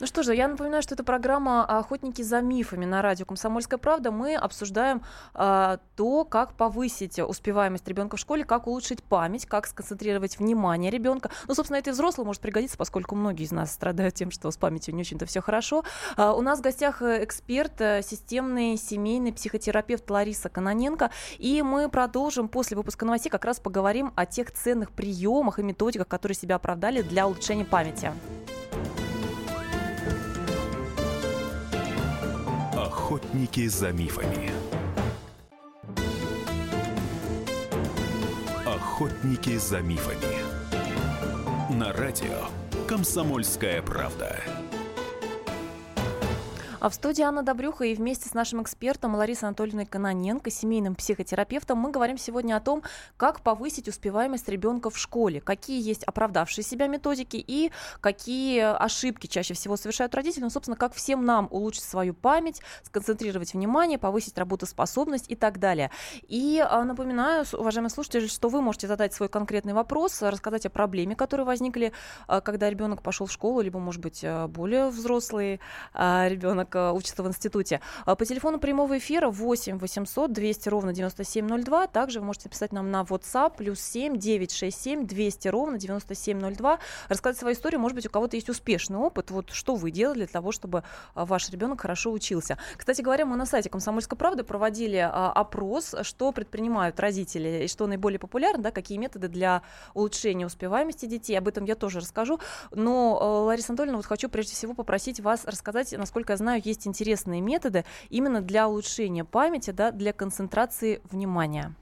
Ну 0.00 0.06
что 0.06 0.22
же, 0.22 0.34
я 0.34 0.48
напоминаю, 0.48 0.82
что 0.82 0.94
это 0.94 1.04
программа 1.04 1.64
«Охотники 1.64 2.22
за 2.22 2.40
мифами» 2.40 2.84
на 2.84 3.02
радио 3.02 3.26
«Комсомольская 3.26 3.78
правда». 3.78 4.10
Мы 4.10 4.34
обсуждаем 4.34 5.02
а, 5.34 5.78
то, 5.96 6.24
как 6.24 6.54
повысить 6.54 7.18
успеваемость 7.18 7.86
ребенка 7.88 8.16
в 8.16 8.20
школе, 8.20 8.44
как 8.44 8.66
улучшить 8.66 9.02
память, 9.02 9.46
как 9.46 9.66
сконцентрировать 9.66 10.38
внимание 10.38 10.90
ребенка. 10.90 11.30
Ну, 11.48 11.54
собственно, 11.54 11.78
это 11.78 11.90
и 11.90 11.92
взрослый 11.92 12.26
может 12.26 12.42
пригодиться, 12.42 12.76
поскольку 12.76 13.14
многие 13.14 13.44
из 13.44 13.52
нас 13.52 13.72
страдают 13.72 14.14
тем, 14.14 14.30
что 14.30 14.50
с 14.50 14.56
памятью 14.56 14.94
не 14.94 15.02
очень-то 15.02 15.26
все 15.26 15.40
хорошо. 15.40 15.84
А, 16.16 16.32
у 16.32 16.42
нас 16.42 16.58
в 16.58 16.62
гостях 16.62 17.02
э, 17.02 17.24
эксперт, 17.24 17.80
э, 17.80 18.02
системный 18.02 18.76
семейный 18.76 19.32
психотерапевт 19.32 20.08
Лариса 20.10 20.48
Каноненко. 20.48 21.10
И 21.38 21.62
мы 21.62 21.88
продолжим 21.88 22.48
после 22.48 22.76
выпуска 22.76 23.04
новостей 23.04 23.30
как 23.30 23.44
раз 23.44 23.60
поговорим 23.60 24.12
о 24.16 24.26
тех 24.26 24.50
ценных 24.52 24.92
приемах 24.92 25.58
и 25.58 25.62
методиках, 25.62 26.08
которые 26.08 26.36
себя 26.36 26.56
оправдали 26.56 27.02
для 27.02 27.26
улучшения 27.26 27.64
памяти. 27.64 28.12
Охотники 33.06 33.68
за 33.68 33.92
мифами. 33.92 34.50
Охотники 38.66 39.56
за 39.58 39.80
мифами. 39.80 41.78
На 41.78 41.92
радио 41.92 42.48
«Комсомольская 42.88 43.80
правда». 43.80 44.42
А 46.86 46.88
в 46.88 46.94
студии 46.94 47.22
Анна 47.22 47.42
Добрюха 47.42 47.82
и 47.82 47.96
вместе 47.96 48.28
с 48.28 48.32
нашим 48.32 48.62
экспертом 48.62 49.16
Ларисой 49.16 49.48
Анатольевной 49.48 49.86
Каноненко, 49.86 50.52
семейным 50.52 50.94
психотерапевтом, 50.94 51.78
мы 51.78 51.90
говорим 51.90 52.16
сегодня 52.16 52.56
о 52.56 52.60
том, 52.60 52.84
как 53.16 53.40
повысить 53.40 53.88
успеваемость 53.88 54.48
ребенка 54.48 54.88
в 54.90 54.96
школе, 54.96 55.40
какие 55.40 55.82
есть 55.82 56.04
оправдавшие 56.04 56.62
себя 56.62 56.86
методики 56.86 57.44
и 57.44 57.72
какие 58.00 58.60
ошибки 58.60 59.26
чаще 59.26 59.54
всего 59.54 59.76
совершают 59.76 60.14
родители, 60.14 60.44
ну, 60.44 60.50
собственно, 60.50 60.76
как 60.76 60.94
всем 60.94 61.24
нам 61.24 61.48
улучшить 61.50 61.82
свою 61.82 62.14
память, 62.14 62.62
сконцентрировать 62.84 63.54
внимание, 63.54 63.98
повысить 63.98 64.38
работоспособность 64.38 65.28
и 65.28 65.34
так 65.34 65.58
далее. 65.58 65.90
И 66.28 66.64
а, 66.64 66.84
напоминаю, 66.84 67.44
уважаемые 67.52 67.90
слушатели, 67.90 68.28
что 68.28 68.48
вы 68.48 68.62
можете 68.62 68.86
задать 68.86 69.12
свой 69.12 69.28
конкретный 69.28 69.72
вопрос, 69.72 70.22
рассказать 70.22 70.66
о 70.66 70.70
проблеме, 70.70 71.16
которые 71.16 71.46
возникли, 71.46 71.90
а, 72.28 72.40
когда 72.40 72.70
ребенок 72.70 73.02
пошел 73.02 73.26
в 73.26 73.32
школу, 73.32 73.60
либо, 73.60 73.80
может 73.80 74.00
быть, 74.00 74.20
а, 74.22 74.46
более 74.46 74.90
взрослый 74.90 75.58
ребенок 75.92 76.75
учится 76.76 77.22
в 77.22 77.28
институте. 77.28 77.80
А, 78.04 78.14
по 78.14 78.24
телефону 78.24 78.58
прямого 78.58 78.98
эфира 78.98 79.28
8 79.28 79.78
800 79.78 80.32
200 80.32 80.68
ровно 80.68 80.92
9702. 80.92 81.86
Также 81.88 82.20
вы 82.20 82.26
можете 82.26 82.48
писать 82.48 82.72
нам 82.72 82.90
на 82.90 83.02
WhatsApp 83.02 83.56
плюс 83.56 83.80
7 83.80 84.18
967 84.18 85.06
200 85.06 85.48
ровно 85.48 85.78
9702. 85.78 86.78
Рассказать 87.08 87.38
свою 87.38 87.54
историю. 87.54 87.80
Может 87.80 87.96
быть, 87.96 88.06
у 88.06 88.10
кого-то 88.10 88.36
есть 88.36 88.48
успешный 88.48 88.98
опыт. 88.98 89.30
Вот 89.30 89.50
что 89.50 89.74
вы 89.74 89.90
делали 89.90 90.18
для 90.18 90.26
того, 90.26 90.52
чтобы 90.52 90.84
а, 91.14 91.24
ваш 91.24 91.50
ребенок 91.50 91.80
хорошо 91.80 92.12
учился. 92.12 92.58
Кстати 92.76 93.02
говоря, 93.02 93.26
мы 93.26 93.36
на 93.36 93.46
сайте 93.46 93.70
Комсомольской 93.70 94.18
правды 94.18 94.44
проводили 94.44 94.96
опрос, 94.96 95.94
что 96.02 96.32
предпринимают 96.32 96.98
родители 97.00 97.64
и 97.64 97.68
что 97.68 97.86
наиболее 97.86 98.18
популярно, 98.18 98.62
да, 98.62 98.70
какие 98.70 98.98
методы 98.98 99.28
для 99.28 99.62
улучшения 99.94 100.46
успеваемости 100.46 101.06
детей. 101.06 101.36
Об 101.36 101.48
этом 101.48 101.64
я 101.64 101.74
тоже 101.74 102.00
расскажу. 102.00 102.40
Но, 102.70 103.44
Лариса 103.44 103.72
Анатольевна, 103.72 103.98
вот 103.98 104.06
хочу 104.06 104.28
прежде 104.28 104.54
всего 104.54 104.74
попросить 104.74 105.20
вас 105.20 105.44
рассказать, 105.44 105.92
насколько 105.92 106.32
я 106.32 106.36
знаю, 106.36 106.60
есть 106.66 106.86
интересные 106.86 107.40
методы 107.40 107.84
именно 108.10 108.40
для 108.40 108.68
улучшения 108.68 109.24
памяти, 109.24 109.70
да, 109.70 109.90
для 109.90 110.12
концентрации 110.12 111.00
внимания. 111.10 111.74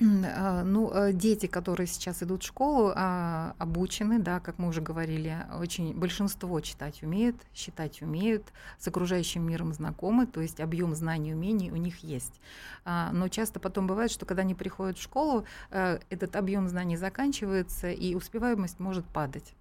А, 0.00 0.62
ну, 0.62 0.92
э, 0.92 1.12
дети, 1.12 1.46
которые 1.46 1.88
сейчас 1.88 2.22
идут 2.22 2.44
в 2.44 2.46
школу, 2.46 2.92
а, 2.94 3.54
обучены, 3.58 4.20
да, 4.20 4.38
как 4.38 4.58
мы 4.58 4.68
уже 4.68 4.80
говорили, 4.80 5.36
очень 5.58 5.92
большинство 5.92 6.60
читать 6.60 7.02
умеют, 7.02 7.34
считать 7.52 8.00
умеют, 8.00 8.44
с 8.78 8.86
окружающим 8.86 9.42
миром 9.44 9.72
знакомы, 9.72 10.26
то 10.28 10.40
есть 10.40 10.60
объем 10.60 10.94
знаний 10.94 11.30
и 11.30 11.34
умений 11.34 11.72
у 11.72 11.76
них 11.76 12.04
есть. 12.04 12.40
А, 12.84 13.10
но 13.12 13.28
часто 13.28 13.58
потом 13.58 13.88
бывает, 13.88 14.12
что 14.12 14.24
когда 14.24 14.42
они 14.42 14.54
приходят 14.54 14.98
в 14.98 15.02
школу, 15.02 15.44
э, 15.70 15.98
этот 16.10 16.36
объем 16.36 16.68
знаний 16.68 16.96
заканчивается, 16.96 17.90
и 17.90 18.14
успеваемость 18.14 18.78
может 18.78 19.04
падать. 19.04 19.54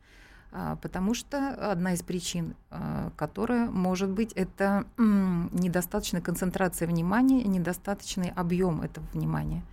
А, 0.59 0.75
потому 0.77 1.13
что 1.13 1.49
одна 1.71 1.93
из 1.93 2.01
причин, 2.01 2.55
а, 2.71 3.11
которая 3.15 3.69
может 3.69 4.09
быть, 4.09 4.33
это 4.33 4.85
недостаточная 4.97 6.21
концентрация 6.21 6.87
внимания, 6.87 7.43
недостаточный 7.43 8.29
объем 8.35 8.81
этого 8.81 9.05
внимания. 9.13 9.63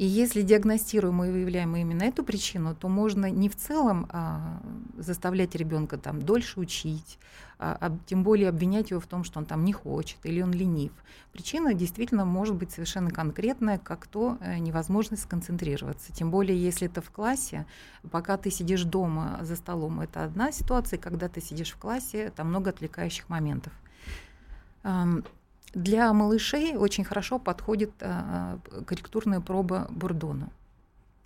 И 0.00 0.06
если 0.06 0.40
диагностируем 0.40 1.22
и 1.24 1.30
выявляем 1.30 1.76
именно 1.76 2.04
эту 2.04 2.24
причину, 2.24 2.74
то 2.74 2.88
можно 2.88 3.30
не 3.30 3.50
в 3.50 3.54
целом 3.54 4.06
а, 4.08 4.62
заставлять 4.96 5.54
ребенка 5.54 5.98
там 5.98 6.22
дольше 6.22 6.58
учить, 6.58 7.18
а, 7.58 7.76
а, 7.78 7.98
тем 8.06 8.22
более 8.22 8.48
обвинять 8.48 8.92
его 8.92 9.00
в 9.00 9.06
том, 9.06 9.24
что 9.24 9.38
он 9.40 9.44
там 9.44 9.62
не 9.62 9.74
хочет 9.74 10.16
или 10.24 10.40
он 10.40 10.52
ленив. 10.52 10.92
Причина 11.34 11.74
действительно 11.74 12.24
может 12.24 12.56
быть 12.56 12.70
совершенно 12.70 13.10
конкретная, 13.10 13.76
как 13.76 14.06
то 14.06 14.38
э, 14.40 14.56
невозможность 14.56 15.24
сконцентрироваться. 15.24 16.14
Тем 16.14 16.30
более, 16.30 16.56
если 16.58 16.88
это 16.88 17.02
в 17.02 17.10
классе, 17.10 17.66
пока 18.10 18.38
ты 18.38 18.50
сидишь 18.50 18.84
дома 18.84 19.40
за 19.42 19.54
столом, 19.54 20.00
это 20.00 20.24
одна 20.24 20.50
ситуация, 20.50 20.98
когда 20.98 21.28
ты 21.28 21.42
сидишь 21.42 21.72
в 21.72 21.76
классе, 21.76 22.32
там 22.34 22.48
много 22.48 22.70
отвлекающих 22.70 23.28
моментов. 23.28 23.74
Для 25.74 26.12
малышей 26.12 26.76
очень 26.76 27.04
хорошо 27.04 27.38
подходит 27.38 27.92
а, 28.00 28.58
корректурная 28.86 29.40
проба 29.40 29.86
Бурдона. 29.90 30.50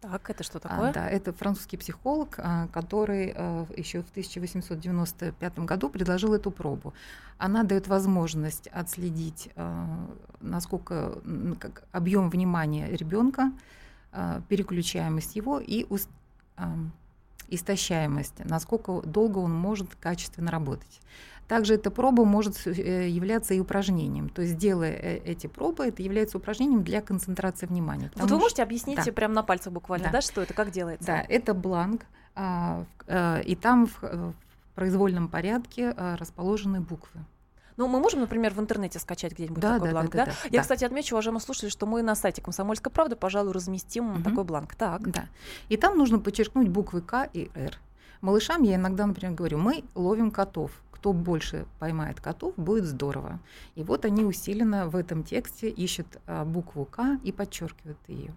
Так, 0.00 0.28
это 0.28 0.44
что 0.44 0.58
такое? 0.58 0.90
А, 0.90 0.92
да, 0.92 1.08
это 1.08 1.32
французский 1.32 1.78
психолог, 1.78 2.34
а, 2.36 2.68
который 2.68 3.32
а, 3.34 3.66
еще 3.74 4.02
в 4.02 4.10
1895 4.10 5.58
году 5.60 5.88
предложил 5.88 6.34
эту 6.34 6.50
пробу. 6.50 6.92
Она 7.38 7.62
дает 7.62 7.88
возможность 7.88 8.66
отследить, 8.66 9.48
а, 9.56 10.06
насколько 10.40 11.18
как, 11.58 11.84
объем 11.90 12.28
внимания 12.28 12.94
ребенка, 12.94 13.50
а, 14.12 14.42
переключаемость 14.48 15.36
его 15.36 15.58
и 15.58 15.86
уст, 15.88 16.10
а, 16.56 16.76
истощаемость, 17.48 18.44
насколько 18.44 19.00
долго 19.02 19.38
он 19.38 19.52
может 19.52 19.94
качественно 19.96 20.50
работать. 20.50 21.00
Также 21.48 21.74
эта 21.74 21.90
проба 21.90 22.24
может 22.24 22.66
э, 22.66 23.08
являться 23.08 23.52
и 23.52 23.60
упражнением. 23.60 24.30
То 24.30 24.42
есть, 24.42 24.56
делая 24.56 24.92
э, 24.92 25.18
эти 25.24 25.46
пробы, 25.46 25.86
это 25.86 26.02
является 26.02 26.38
упражнением 26.38 26.82
для 26.82 27.02
концентрации 27.02 27.66
внимания. 27.66 28.10
Вот 28.14 28.30
вы 28.30 28.38
можете 28.38 28.62
объяснить 28.62 29.04
да. 29.04 29.12
прямо 29.12 29.34
на 29.34 29.42
пальцах 29.42 29.72
буквально, 29.72 30.06
да. 30.06 30.12
да, 30.12 30.20
что 30.22 30.40
это, 30.40 30.54
как 30.54 30.70
делается? 30.70 31.06
Да, 31.06 31.24
это 31.28 31.52
бланк, 31.52 32.06
а, 32.34 32.84
а, 33.06 33.40
и 33.40 33.54
там 33.56 33.86
в, 33.86 34.02
в 34.02 34.34
произвольном 34.74 35.28
порядке 35.28 35.92
а, 35.96 36.16
расположены 36.16 36.80
буквы. 36.80 37.20
Ну, 37.76 37.88
мы 37.88 37.98
можем, 38.00 38.20
например, 38.20 38.54
в 38.54 38.60
интернете 38.60 38.98
скачать 38.98 39.32
где-нибудь 39.32 39.60
да, 39.60 39.74
такой 39.74 39.88
да, 39.88 39.92
бланк, 39.92 40.12
да? 40.12 40.26
да? 40.26 40.32
да 40.32 40.36
Я, 40.44 40.58
да. 40.58 40.62
кстати, 40.62 40.84
отмечу, 40.84 41.14
уважаемые 41.14 41.40
слушатели, 41.40 41.70
что 41.70 41.86
мы 41.86 42.02
на 42.02 42.14
сайте 42.14 42.40
«Комсомольской 42.40 42.92
правды», 42.92 43.16
пожалуй, 43.16 43.52
разместим 43.52 44.14
угу. 44.14 44.22
такой 44.22 44.44
бланк. 44.44 44.74
Так. 44.74 45.10
Да. 45.10 45.26
И 45.68 45.76
там 45.76 45.98
нужно 45.98 46.18
подчеркнуть 46.18 46.68
буквы 46.68 47.00
К 47.00 47.28
и 47.32 47.50
Р. 47.54 47.78
Малышам 48.24 48.62
я 48.62 48.76
иногда, 48.76 49.04
например, 49.04 49.34
говорю, 49.34 49.58
мы 49.58 49.84
ловим 49.94 50.30
котов 50.30 50.70
кто 51.04 51.12
больше 51.12 51.66
поймает 51.80 52.18
котов, 52.18 52.54
будет 52.56 52.86
здорово. 52.86 53.38
И 53.74 53.84
вот 53.84 54.06
они 54.06 54.24
усиленно 54.24 54.88
в 54.88 54.96
этом 54.96 55.22
тексте 55.22 55.68
ищут 55.68 56.06
а, 56.26 56.46
букву 56.46 56.86
К 56.86 57.18
и 57.22 57.30
подчеркивают 57.30 57.98
ее. 58.08 58.34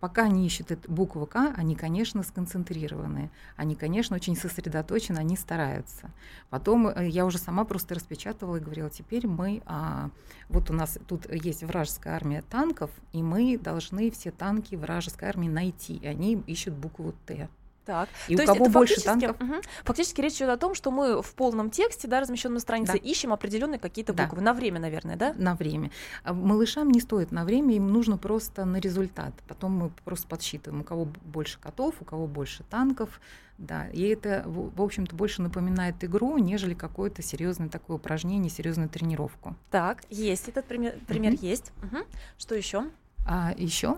Пока 0.00 0.24
они 0.24 0.44
ищут 0.44 0.70
эту 0.70 0.92
букву 0.92 1.24
К, 1.24 1.54
они, 1.56 1.76
конечно, 1.76 2.22
сконцентрированы, 2.22 3.30
они, 3.56 3.74
конечно, 3.74 4.16
очень 4.16 4.36
сосредоточены, 4.36 5.16
они 5.16 5.34
стараются. 5.34 6.10
Потом 6.50 6.88
э, 6.88 7.08
я 7.08 7.24
уже 7.24 7.38
сама 7.38 7.64
просто 7.64 7.94
распечатывала 7.94 8.56
и 8.56 8.60
говорила, 8.60 8.90
теперь 8.90 9.26
мы, 9.26 9.62
а, 9.64 10.10
вот 10.50 10.68
у 10.68 10.74
нас 10.74 10.98
тут 11.08 11.26
есть 11.32 11.62
вражеская 11.62 12.16
армия 12.16 12.42
танков, 12.42 12.90
и 13.14 13.22
мы 13.22 13.56
должны 13.56 14.10
все 14.10 14.30
танки 14.30 14.74
вражеской 14.74 15.26
армии 15.26 15.48
найти. 15.48 15.94
И 15.94 16.06
они 16.06 16.34
ищут 16.46 16.74
букву 16.74 17.14
Т. 17.24 17.48
Так. 17.84 18.08
И 18.28 18.36
То 18.36 18.42
у 18.42 18.46
кого 18.46 18.68
больше 18.68 19.00
танков? 19.00 19.36
Угу. 19.40 19.54
Фактически 19.84 20.20
речь 20.20 20.36
идет 20.36 20.50
о 20.50 20.56
том, 20.56 20.74
что 20.74 20.90
мы 20.90 21.22
в 21.22 21.34
полном 21.34 21.70
тексте, 21.70 22.08
да, 22.08 22.20
размещенном 22.20 22.54
на 22.54 22.60
странице, 22.60 22.92
да. 22.92 22.98
ищем 22.98 23.32
определенные 23.32 23.78
какие-то 23.78 24.12
буквы. 24.12 24.38
Да. 24.38 24.42
На 24.42 24.54
время, 24.54 24.80
наверное, 24.80 25.16
да? 25.16 25.34
На 25.36 25.54
время. 25.54 25.90
А 26.22 26.32
малышам 26.32 26.90
не 26.90 27.00
стоит 27.00 27.32
на 27.32 27.44
время, 27.44 27.74
им 27.74 27.88
нужно 27.88 28.18
просто 28.18 28.64
на 28.64 28.76
результат. 28.76 29.32
Потом 29.48 29.72
мы 29.72 29.90
просто 30.04 30.28
подсчитываем, 30.28 30.82
у 30.82 30.84
кого 30.84 31.08
больше 31.24 31.58
котов, 31.58 31.96
у 32.00 32.04
кого 32.04 32.26
больше 32.26 32.62
танков. 32.64 33.20
Да, 33.58 33.88
и 33.88 34.02
это, 34.04 34.42
в 34.46 34.80
общем-то, 34.80 35.14
больше 35.14 35.42
напоминает 35.42 36.02
игру, 36.02 36.38
нежели 36.38 36.72
какое-то 36.72 37.20
серьезное 37.22 37.68
такое 37.68 37.98
упражнение, 37.98 38.50
серьезную 38.50 38.88
тренировку. 38.88 39.54
Так, 39.70 40.02
есть 40.08 40.48
этот 40.48 40.64
пример, 40.64 40.94
пример 41.06 41.34
угу. 41.34 41.44
есть. 41.44 41.72
Угу. 41.82 41.98
Что 42.38 42.54
еще? 42.54 42.84
А, 43.26 43.52
еще 43.58 43.96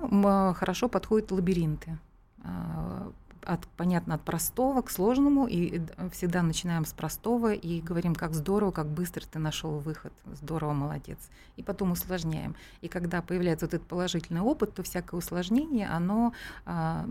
хорошо 0.54 0.88
подходят 0.88 1.30
лабиринты 1.30 1.96
а, 2.44 3.12
от, 3.44 3.66
понятно, 3.76 4.14
от 4.14 4.22
простого 4.22 4.82
к 4.82 4.90
сложному, 4.90 5.46
и 5.46 5.80
всегда 6.12 6.42
начинаем 6.42 6.84
с 6.84 6.92
простого 6.92 7.52
и 7.52 7.80
говорим, 7.80 8.14
как 8.14 8.34
здорово, 8.34 8.70
как 8.70 8.86
быстро 8.88 9.24
ты 9.30 9.38
нашел 9.38 9.78
выход, 9.78 10.12
здорово, 10.40 10.72
молодец. 10.72 11.18
И 11.56 11.62
потом 11.62 11.92
усложняем. 11.92 12.54
И 12.80 12.88
когда 12.88 13.22
появляется 13.22 13.66
вот 13.66 13.74
этот 13.74 13.86
положительный 13.86 14.40
опыт, 14.40 14.74
то 14.74 14.82
всякое 14.82 15.16
усложнение, 15.16 15.88
оно 15.88 16.32
а, 16.64 17.06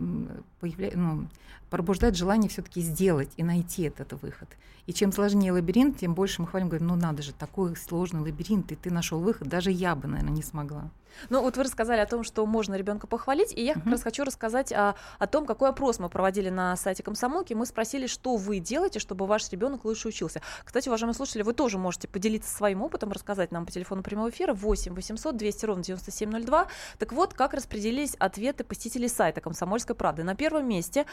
появля... 0.60 0.92
ну, 0.96 1.28
пробуждает 1.72 2.16
желание 2.16 2.50
все-таки 2.50 2.82
сделать 2.82 3.32
и 3.38 3.44
найти 3.44 3.84
этот 3.84 4.22
выход. 4.22 4.50
И 4.86 4.94
чем 4.94 5.12
сложнее 5.12 5.54
лабиринт, 5.54 6.00
тем 6.00 6.14
больше 6.14 6.42
мы 6.42 6.48
хвалим, 6.48 6.68
говорим, 6.68 6.88
ну 6.88 6.96
надо 6.96 7.24
же, 7.24 7.34
такой 7.34 7.76
сложный 7.78 8.22
лабиринт, 8.22 8.72
и 8.72 8.76
ты 8.76 8.92
нашел 8.92 9.20
выход, 9.20 9.48
даже 9.48 9.72
я 9.72 9.96
бы, 9.96 10.08
наверное, 10.08 10.34
не 10.34 10.44
смогла. 10.44 10.92
Ну, 11.30 11.42
вот 11.42 11.58
вы 11.58 11.64
рассказали 11.64 12.00
о 12.00 12.06
том, 12.06 12.24
что 12.24 12.46
можно 12.46 12.76
ребенка 12.76 13.08
похвалить, 13.08 13.54
и 13.54 13.64
я 13.64 13.74
как 13.74 13.86
uh-huh. 13.86 13.92
раз 13.92 14.04
хочу 14.04 14.24
рассказать 14.24 14.72
о, 14.72 14.96
о 15.20 15.28
том, 15.28 15.46
какой 15.46 15.70
опрос 15.70 16.00
мы 16.00 16.10
проводили 16.10 16.50
на 16.50 16.76
сайте 16.76 17.04
комсомолки. 17.04 17.54
Мы 17.54 17.66
спросили, 17.66 18.08
что 18.08 18.36
вы 18.36 18.60
делаете, 18.60 19.00
чтобы 19.00 19.28
ваш 19.28 19.50
ребенок 19.52 19.86
лучше 19.86 20.08
учился. 20.08 20.42
Кстати, 20.64 20.88
уважаемые 20.88 21.16
слушатели, 21.16 21.44
вы 21.44 21.54
тоже 21.54 21.78
можете 21.78 22.08
поделиться 22.08 22.54
своим 22.54 22.82
опытом, 22.82 23.12
рассказать 23.12 23.52
нам 23.52 23.66
по 23.66 23.72
телефону 23.72 24.04
прямого 24.04 24.30
эфира 24.30 24.54
8 24.54 24.94
800 24.94 25.38
200 25.38 25.66
ровно 25.66 25.84
9702. 25.84 26.68
Так 26.98 27.14
вот, 27.14 27.34
как 27.34 27.54
распределились 27.54 28.16
ответы 28.16 28.64
посетителей 28.64 29.08
сайта 29.08 29.42
«Комсомольской 29.42 29.96
правды». 29.96 30.24
На 30.24 30.36
первом 30.36 30.68
месте, 30.68 31.06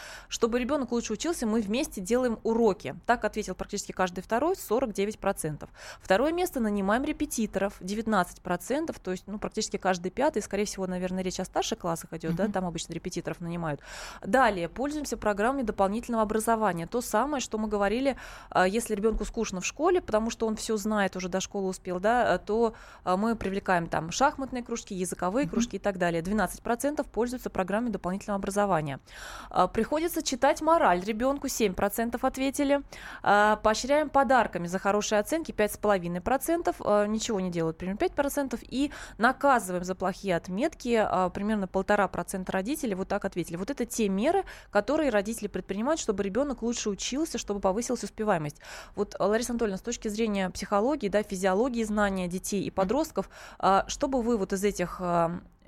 чтобы 0.48 0.60
ребенок 0.60 0.92
лучше 0.92 1.12
учился, 1.12 1.46
мы 1.46 1.60
вместе 1.60 2.00
делаем 2.00 2.38
уроки. 2.42 2.96
Так 3.04 3.26
ответил 3.26 3.54
практически 3.54 3.92
каждый 3.92 4.22
второй, 4.22 4.54
49%. 4.54 5.68
Второе 6.00 6.32
место 6.32 6.58
нанимаем 6.58 7.04
репетиторов, 7.04 7.78
19%, 7.82 8.96
то 8.98 9.10
есть 9.10 9.24
ну, 9.26 9.38
практически 9.38 9.76
каждый 9.76 10.10
пятый, 10.10 10.40
скорее 10.40 10.64
всего, 10.64 10.86
наверное, 10.86 11.22
речь 11.22 11.38
о 11.38 11.44
старших 11.44 11.80
классах 11.80 12.14
идет, 12.14 12.32
mm-hmm. 12.32 12.46
да, 12.46 12.48
там 12.50 12.64
обычно 12.64 12.94
репетиторов 12.94 13.42
нанимают. 13.42 13.82
Далее, 14.24 14.70
пользуемся 14.70 15.18
программой 15.18 15.64
дополнительного 15.64 16.22
образования. 16.22 16.86
То 16.86 17.02
самое, 17.02 17.42
что 17.42 17.58
мы 17.58 17.68
говорили, 17.68 18.16
а, 18.48 18.66
если 18.66 18.94
ребенку 18.94 19.26
скучно 19.26 19.60
в 19.60 19.66
школе, 19.66 20.00
потому 20.00 20.30
что 20.30 20.46
он 20.46 20.56
все 20.56 20.78
знает, 20.78 21.14
уже 21.14 21.28
до 21.28 21.42
школы 21.42 21.68
успел, 21.68 22.00
да, 22.00 22.38
то 22.38 22.72
а, 23.04 23.18
мы 23.18 23.36
привлекаем 23.36 23.86
там 23.86 24.10
шахматные 24.12 24.62
кружки, 24.62 24.94
языковые 24.94 25.44
mm-hmm. 25.44 25.50
кружки 25.50 25.76
и 25.76 25.78
так 25.78 25.98
далее. 25.98 26.22
12% 26.22 27.06
пользуются 27.12 27.50
программой 27.50 27.90
дополнительного 27.90 28.38
образования. 28.38 28.98
А, 29.50 29.66
приходится 29.66 30.22
читать 30.22 30.37
мораль 30.60 31.02
ребенку, 31.04 31.46
7% 31.46 32.18
ответили. 32.20 32.82
Поощряем 33.22 34.10
подарками 34.10 34.66
за 34.66 34.78
хорошие 34.78 35.18
оценки, 35.18 35.52
5,5%. 35.52 37.06
Ничего 37.08 37.40
не 37.40 37.50
делают, 37.50 37.78
примерно 37.78 37.98
5%. 37.98 38.58
И 38.68 38.92
наказываем 39.18 39.84
за 39.84 39.94
плохие 39.94 40.36
отметки 40.36 41.06
примерно 41.34 41.66
полтора 41.66 42.08
процента 42.08 42.52
родителей 42.52 42.94
вот 42.94 43.08
так 43.08 43.24
ответили. 43.24 43.56
Вот 43.56 43.70
это 43.70 43.84
те 43.86 44.08
меры, 44.08 44.44
которые 44.70 45.10
родители 45.10 45.48
предпринимают, 45.48 46.00
чтобы 46.00 46.22
ребенок 46.22 46.62
лучше 46.62 46.90
учился, 46.90 47.38
чтобы 47.38 47.60
повысилась 47.60 48.04
успеваемость. 48.04 48.58
Вот, 48.94 49.14
Лариса 49.18 49.52
Анатольевна, 49.52 49.78
с 49.78 49.82
точки 49.82 50.08
зрения 50.08 50.50
психологии, 50.50 51.08
да, 51.08 51.22
физиологии 51.22 51.84
знания 51.84 52.28
детей 52.28 52.62
и 52.64 52.70
подростков, 52.70 53.30
что 53.58 54.08
бы 54.08 54.22
вы 54.22 54.36
вот 54.36 54.52
из 54.52 54.64
этих 54.64 55.00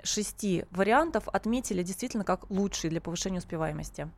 шести 0.03 0.65
вариантов 0.71 1.29
отметили 1.29 1.83
действительно 1.83 2.25
как 2.25 2.51
лучшие 2.51 2.91
для 2.91 3.01
повышения 3.01 3.39
успеваемости? 3.39 4.11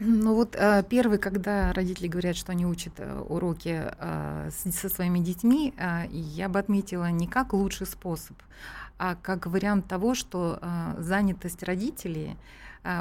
Ну 0.00 0.34
вот 0.34 0.56
э, 0.56 0.82
первый, 0.88 1.18
когда 1.18 1.72
родители 1.72 2.08
говорят, 2.08 2.36
что 2.36 2.52
они 2.52 2.66
учат 2.66 2.94
э, 2.98 3.20
уроки 3.28 3.84
э, 3.86 4.50
со 4.50 4.88
своими 4.88 5.20
детьми, 5.20 5.72
я 6.10 6.48
бы 6.48 6.58
отметила 6.58 7.10
не 7.10 7.28
как 7.28 7.52
лучший 7.52 7.86
способ, 7.86 8.36
а 8.98 9.14
как 9.14 9.46
вариант 9.46 9.86
того, 9.86 10.14
что 10.14 10.60
занятость 10.98 11.62
родителей 11.62 12.36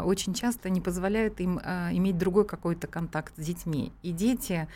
очень 0.03 0.33
часто 0.33 0.69
не 0.69 0.81
позволяет 0.81 1.41
им 1.41 1.59
иметь 1.59 2.17
другой 2.17 2.45
какой-то 2.45 2.88
контакт 2.88 3.33
с 3.35 3.45
детьми. 3.45 3.91
И 4.01 4.12
дети 4.12 4.67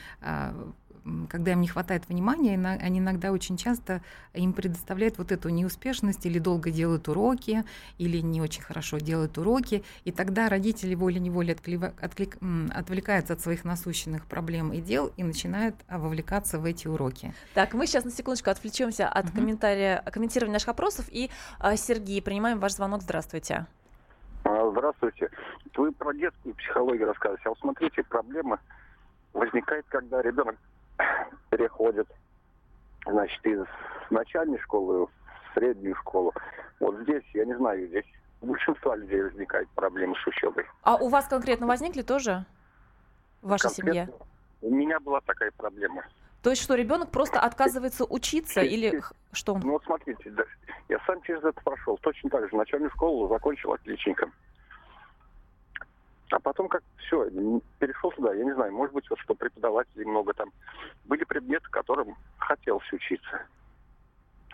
когда 1.30 1.52
им 1.52 1.62
не 1.62 1.68
хватает 1.68 2.08
внимания, 2.08 2.58
они 2.82 3.00
иногда 3.00 3.32
очень 3.32 3.58
часто 3.58 4.02
им 4.34 4.54
предоставляют 4.54 5.18
вот 5.18 5.32
эту 5.32 5.50
неуспешность 5.50 6.26
или 6.26 6.40
долго 6.40 6.72
делают 6.72 7.08
уроки, 7.08 7.64
или 7.98 8.20
не 8.20 8.42
очень 8.42 8.62
хорошо 8.62 8.98
делают 8.98 9.38
уроки, 9.38 9.84
и 10.04 10.12
тогда 10.12 10.50
родители 10.50 10.96
волей-неволей 10.96 11.54
отклик, 11.54 12.38
отвлекаются 12.74 13.34
от 13.34 13.42
своих 13.42 13.66
насущенных 13.66 14.26
проблем 14.26 14.72
и 14.74 14.82
дел 14.82 15.12
и 15.18 15.24
начинают 15.24 15.76
а, 15.88 15.98
вовлекаться 15.98 16.60
в 16.60 16.66
эти 16.66 16.88
уроки. 16.88 17.34
Так, 17.54 17.74
мы 17.74 17.88
сейчас 17.88 18.06
на 18.06 18.12
секундочку 18.12 18.50
отвлечемся 18.50 19.08
от 19.08 19.26
угу. 19.26 19.38
комментария, 19.38 20.04
комментирования 20.12 20.54
наших 20.54 20.68
вопросов, 20.68 21.06
и 21.10 21.30
а, 21.60 21.76
Сергей, 21.76 22.22
принимаем 22.22 22.60
ваш 22.60 22.74
звонок. 22.74 23.02
Здравствуйте. 23.02 23.66
А, 24.44 24.70
здравствуйте. 24.72 25.30
Вы 25.76 25.92
про 25.92 26.14
детскую 26.14 26.56
психологию 26.56 27.08
рассказываете. 27.08 27.44
А 27.46 27.50
вот 27.50 27.60
смотрите, 27.60 28.04
проблема 28.04 28.60
возникает, 29.34 29.86
когда 29.90 30.22
ребенок 30.22 30.56
переходит, 31.58 32.08
значит, 33.06 33.46
из 33.46 33.66
начальной 34.10 34.60
школы 34.60 35.08
в 35.08 35.10
среднюю 35.54 35.96
школу. 35.96 36.34
Вот 36.80 36.96
здесь, 37.02 37.24
я 37.34 37.46
не 37.46 37.56
знаю, 37.58 37.88
здесь 37.88 38.06
у 38.42 38.48
большинства 38.48 38.96
людей 38.96 39.24
возникает 39.24 39.68
проблемы 39.70 40.16
с 40.24 40.28
учебой. 40.28 40.66
А 40.84 40.96
у 40.96 41.10
вас 41.10 41.28
конкретно 41.28 41.68
возникли 41.68 42.04
тоже 42.04 42.46
в 43.42 43.50
вашей 43.50 43.72
семье? 43.72 44.10
У 44.62 44.74
меня 44.74 45.00
была 45.00 45.22
такая 45.22 45.52
проблема. 45.58 46.04
То 46.44 46.52
есть 46.52 46.62
что, 46.62 46.76
ребенок 46.76 47.10
просто 47.10 47.40
отказывается 47.40 48.06
учиться 48.06 48.62
или 48.62 49.02
что 49.32 49.56
он? 49.56 49.62
Ну 49.62 49.72
вот 49.74 49.84
смотрите, 49.86 50.30
да, 50.30 50.44
я 50.88 51.00
сам 51.06 51.22
через 51.24 51.44
это 51.44 51.60
прошел. 51.64 51.98
Точно 51.98 52.30
так 52.30 52.50
же. 52.50 52.56
Начальную 52.56 52.92
школу 52.92 53.28
закончил 53.28 53.74
отличником. 53.74 54.32
А 56.29 56.39
потом 56.39 56.67
как 56.67 56.84
все, 56.98 57.29
перешел 57.79 58.12
сюда, 58.12 58.34
я 58.34 58.43
не 58.43 58.53
знаю, 58.53 58.74
может 58.74 58.93
быть, 58.93 59.10
вот 59.10 59.19
что 59.19 59.34
преподавателей 59.34 60.05
много 60.05 60.34
там. 60.34 60.51
Были 61.05 61.24
предметы, 61.24 61.69
которым 61.69 62.15
хотелось 62.38 62.91
учиться. 62.91 63.43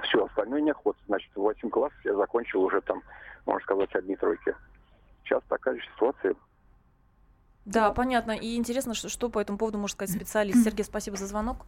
Все, 0.04 0.26
остальное 0.26 0.62
неохота. 0.62 1.00
Значит, 1.08 1.32
в 1.36 1.42
8 1.42 1.70
классах 1.70 2.06
я 2.06 2.16
закончил 2.16 2.62
уже 2.62 2.82
там, 2.82 3.02
можно 3.46 3.64
сказать, 3.64 3.94
одни 3.96 4.16
тройки. 4.16 4.56
Сейчас 5.24 5.42
такая 5.50 5.76
же 5.76 5.86
ситуация. 5.96 6.36
Да, 7.66 7.92
понятно. 7.92 8.32
И 8.32 8.58
интересно, 8.58 8.94
что, 8.94 9.08
что 9.08 9.30
по 9.30 9.40
этому 9.40 9.58
поводу 9.58 9.78
может 9.78 9.96
сказать 9.96 10.16
специалист. 10.16 10.64
Сергей, 10.64 10.84
спасибо 10.84 11.16
за 11.16 11.28
звонок. 11.28 11.66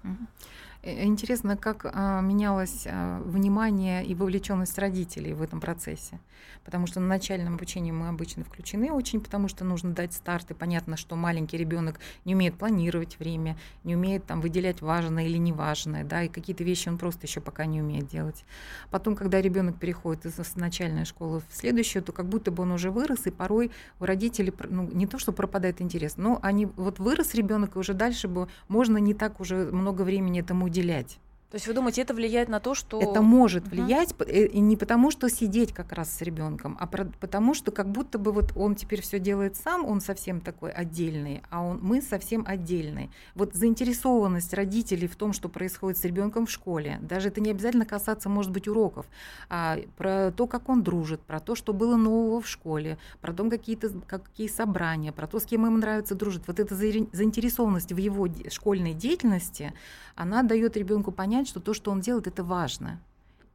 Э, 0.86 1.04
интересно, 1.04 1.58
как 1.58 1.86
а, 1.92 2.22
менялось 2.22 2.86
а, 2.86 3.20
внимание 3.26 4.06
и 4.06 4.14
вовлеченность 4.14 4.78
родителей 4.78 5.34
в 5.34 5.42
этом 5.42 5.60
процессе. 5.60 6.20
Потому 6.64 6.86
что 6.86 7.00
на 7.00 7.08
начальном 7.08 7.56
обучении 7.56 7.92
мы 7.92 8.08
обычно 8.08 8.44
включены 8.44 8.92
очень, 8.92 9.20
потому 9.20 9.48
что 9.48 9.66
нужно 9.66 9.94
дать 9.94 10.14
старт. 10.14 10.52
И 10.52 10.54
понятно, 10.54 10.96
что 10.96 11.16
маленький 11.16 11.58
ребенок 11.58 12.00
не 12.24 12.36
умеет 12.36 12.56
планировать 12.56 13.18
время, 13.20 13.58
не 13.84 13.96
умеет 13.96 14.26
там 14.26 14.42
выделять 14.42 14.82
важное 14.82 15.26
или 15.26 15.38
неважное, 15.38 16.04
да, 16.04 16.24
и 16.24 16.28
какие-то 16.28 16.64
вещи 16.64 16.88
он 16.88 17.00
просто 17.00 17.26
еще 17.26 17.42
пока 17.42 17.66
не 17.66 17.82
умеет 17.82 18.08
делать. 18.08 18.46
Потом, 18.92 19.16
когда 19.16 19.42
ребенок 19.42 19.80
переходит 19.80 20.26
из 20.28 20.56
начальной 20.56 21.06
школы 21.06 21.42
в 21.50 21.56
следующую, 21.56 22.04
то 22.04 22.12
как 22.12 22.28
будто 22.28 22.52
бы 22.52 22.64
он 22.64 22.72
уже 22.72 22.92
вырос, 22.92 23.26
и 23.26 23.32
порой 23.32 23.72
у 24.00 24.06
родителей 24.06 24.54
ну, 24.70 24.90
не 24.92 25.08
то, 25.08 25.18
что 25.18 25.32
пропадает 25.32 25.82
интерес, 25.82 26.18
но 26.18 26.40
они 26.44 26.68
вот 26.68 27.00
вырос 27.00 27.34
ребенок, 27.34 27.76
и 27.76 27.80
уже 27.80 27.94
дальше 27.94 28.28
бы 28.28 28.48
можно 28.68 28.98
не 28.98 29.16
так 29.16 29.40
уже 29.40 29.72
много 29.72 30.04
времени 30.04 30.42
этому 30.42 30.70
уделять. 30.76 31.20
То 31.52 31.58
есть 31.58 31.68
вы 31.68 31.74
думаете, 31.74 32.02
это 32.02 32.14
влияет 32.14 32.50
на 32.50 32.60
то, 32.60 32.74
что... 32.74 33.00
Это 33.00 33.22
может 33.22 33.68
влиять, 33.70 34.12
угу. 34.12 34.30
и 34.30 34.60
не 34.60 34.76
потому, 34.76 35.10
что 35.10 35.30
сидеть 35.30 35.72
как 35.74 35.94
раз 35.94 36.14
с 36.14 36.22
ребенком, 36.22 36.76
а 36.82 36.86
потому, 36.88 37.54
что 37.54 37.72
как 37.72 37.90
будто 37.90 38.18
бы 38.18 38.34
вот 38.34 38.52
он 38.58 38.76
теперь 38.76 39.02
все 39.02 39.20
делает 39.20 39.56
сам, 39.56 39.86
он 39.86 40.02
совсем 40.02 40.42
такой 40.42 40.72
отдельный, 40.72 41.44
а 41.50 41.62
он, 41.62 41.80
мы 41.82 42.02
совсем 42.02 42.44
отдельные. 42.46 43.10
Вот 43.36 43.54
заинтересованность 43.54 44.54
родителей 44.54 45.08
в 45.08 45.16
том, 45.16 45.32
что 45.32 45.48
происходит 45.48 45.98
с 45.98 46.04
ребенком 46.04 46.46
в 46.46 46.52
школе, 46.52 47.00
даже 47.02 47.30
это 47.30 47.40
не 47.40 47.52
обязательно 47.52 47.86
касаться, 47.86 48.28
может 48.28 48.52
быть, 48.52 48.68
уроков, 48.68 49.06
а 49.48 49.78
про 49.96 50.34
то, 50.36 50.48
как 50.48 50.68
он 50.68 50.84
дружит, 50.84 51.22
про 51.22 51.40
то, 51.40 51.56
что 51.56 51.72
было 51.72 51.96
нового 51.96 52.42
в 52.42 52.50
школе, 52.50 52.98
про 53.22 53.32
то, 53.32 53.50
какие-то 53.50 53.92
какие 54.08 54.50
собрания, 54.50 55.14
про 55.14 55.26
то, 55.26 55.40
с 55.40 55.46
кем 55.46 55.64
ему 55.64 55.78
нравится 55.78 56.16
дружить. 56.16 56.44
Вот 56.48 56.60
эта 56.60 56.76
заинтересованность 56.76 57.94
в 57.94 57.98
его 57.98 58.28
школьной 58.50 58.94
деятельности, 58.94 59.74
она 60.16 60.44
дает 60.44 60.78
ребенку 60.78 61.12
понять, 61.12 61.48
что 61.48 61.60
то, 61.60 61.74
что 61.74 61.92
он 61.92 62.02
делает, 62.02 62.28
это 62.28 62.44
важно. 62.44 63.00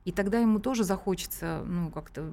И 0.04 0.12
тогда 0.12 0.38
ему 0.38 0.60
тоже 0.60 0.84
захочется, 0.84 1.62
ну, 1.66 1.90
как-то 1.90 2.32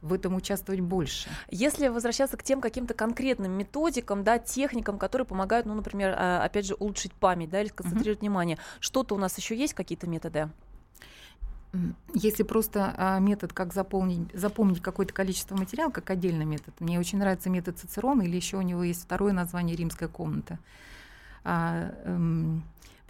в 0.00 0.12
этом 0.12 0.34
участвовать 0.34 0.80
больше. 0.80 1.28
Если 1.50 1.88
возвращаться 1.88 2.36
к 2.36 2.42
тем 2.42 2.60
каким-то 2.60 2.94
конкретным 2.94 3.52
методикам, 3.52 4.24
да, 4.24 4.38
техникам, 4.38 4.98
которые 4.98 5.26
помогают, 5.26 5.66
ну, 5.66 5.74
например, 5.74 6.14
а, 6.16 6.42
опять 6.42 6.66
же, 6.66 6.74
улучшить 6.74 7.12
память, 7.12 7.50
да, 7.50 7.60
или 7.60 7.68
сконцентрировать 7.68 8.18
uh-huh. 8.18 8.22
внимание, 8.22 8.58
что-то 8.80 9.14
у 9.14 9.18
нас 9.18 9.36
еще 9.38 9.56
есть, 9.56 9.74
какие-то 9.74 10.08
методы? 10.08 10.50
Если 12.12 12.42
просто 12.42 12.94
а, 12.96 13.18
метод, 13.18 13.52
как 13.52 13.72
заполнить, 13.72 14.28
запомнить 14.34 14.82
какое-то 14.82 15.14
количество 15.14 15.56
материала, 15.56 15.90
как 15.90 16.10
отдельный 16.10 16.44
метод, 16.44 16.74
мне 16.80 16.98
очень 16.98 17.18
нравится 17.18 17.48
метод 17.48 17.78
Цицерона, 17.78 18.22
или 18.22 18.36
еще 18.36 18.58
у 18.58 18.62
него 18.62 18.82
есть 18.82 19.02
второе 19.02 19.32
название 19.32 19.76
«Римская 19.76 20.08
комната». 20.08 20.58
А, 21.44 21.92
эм, 22.04 22.62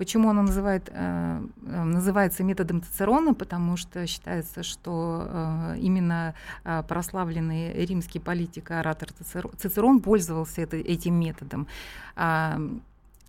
Почему 0.03 0.31
оно 0.31 0.43
называет, 0.43 0.89
э, 0.89 1.43
э, 1.65 1.85
называется 1.85 2.43
методом 2.43 2.83
Цицерона? 2.83 3.35
Потому 3.35 3.77
что 3.77 4.05
считается, 4.07 4.65
что 4.65 5.29
э, 5.29 5.77
именно 5.79 6.35
прославленный 6.89 7.87
римский 7.87 8.19
политик 8.19 8.71
и 8.71 8.75
оратор 8.75 9.11
Цицерон 9.13 10.01
пользовался 10.01 10.63
это, 10.63 10.77
этим 10.77 11.15
методом. 11.15 11.69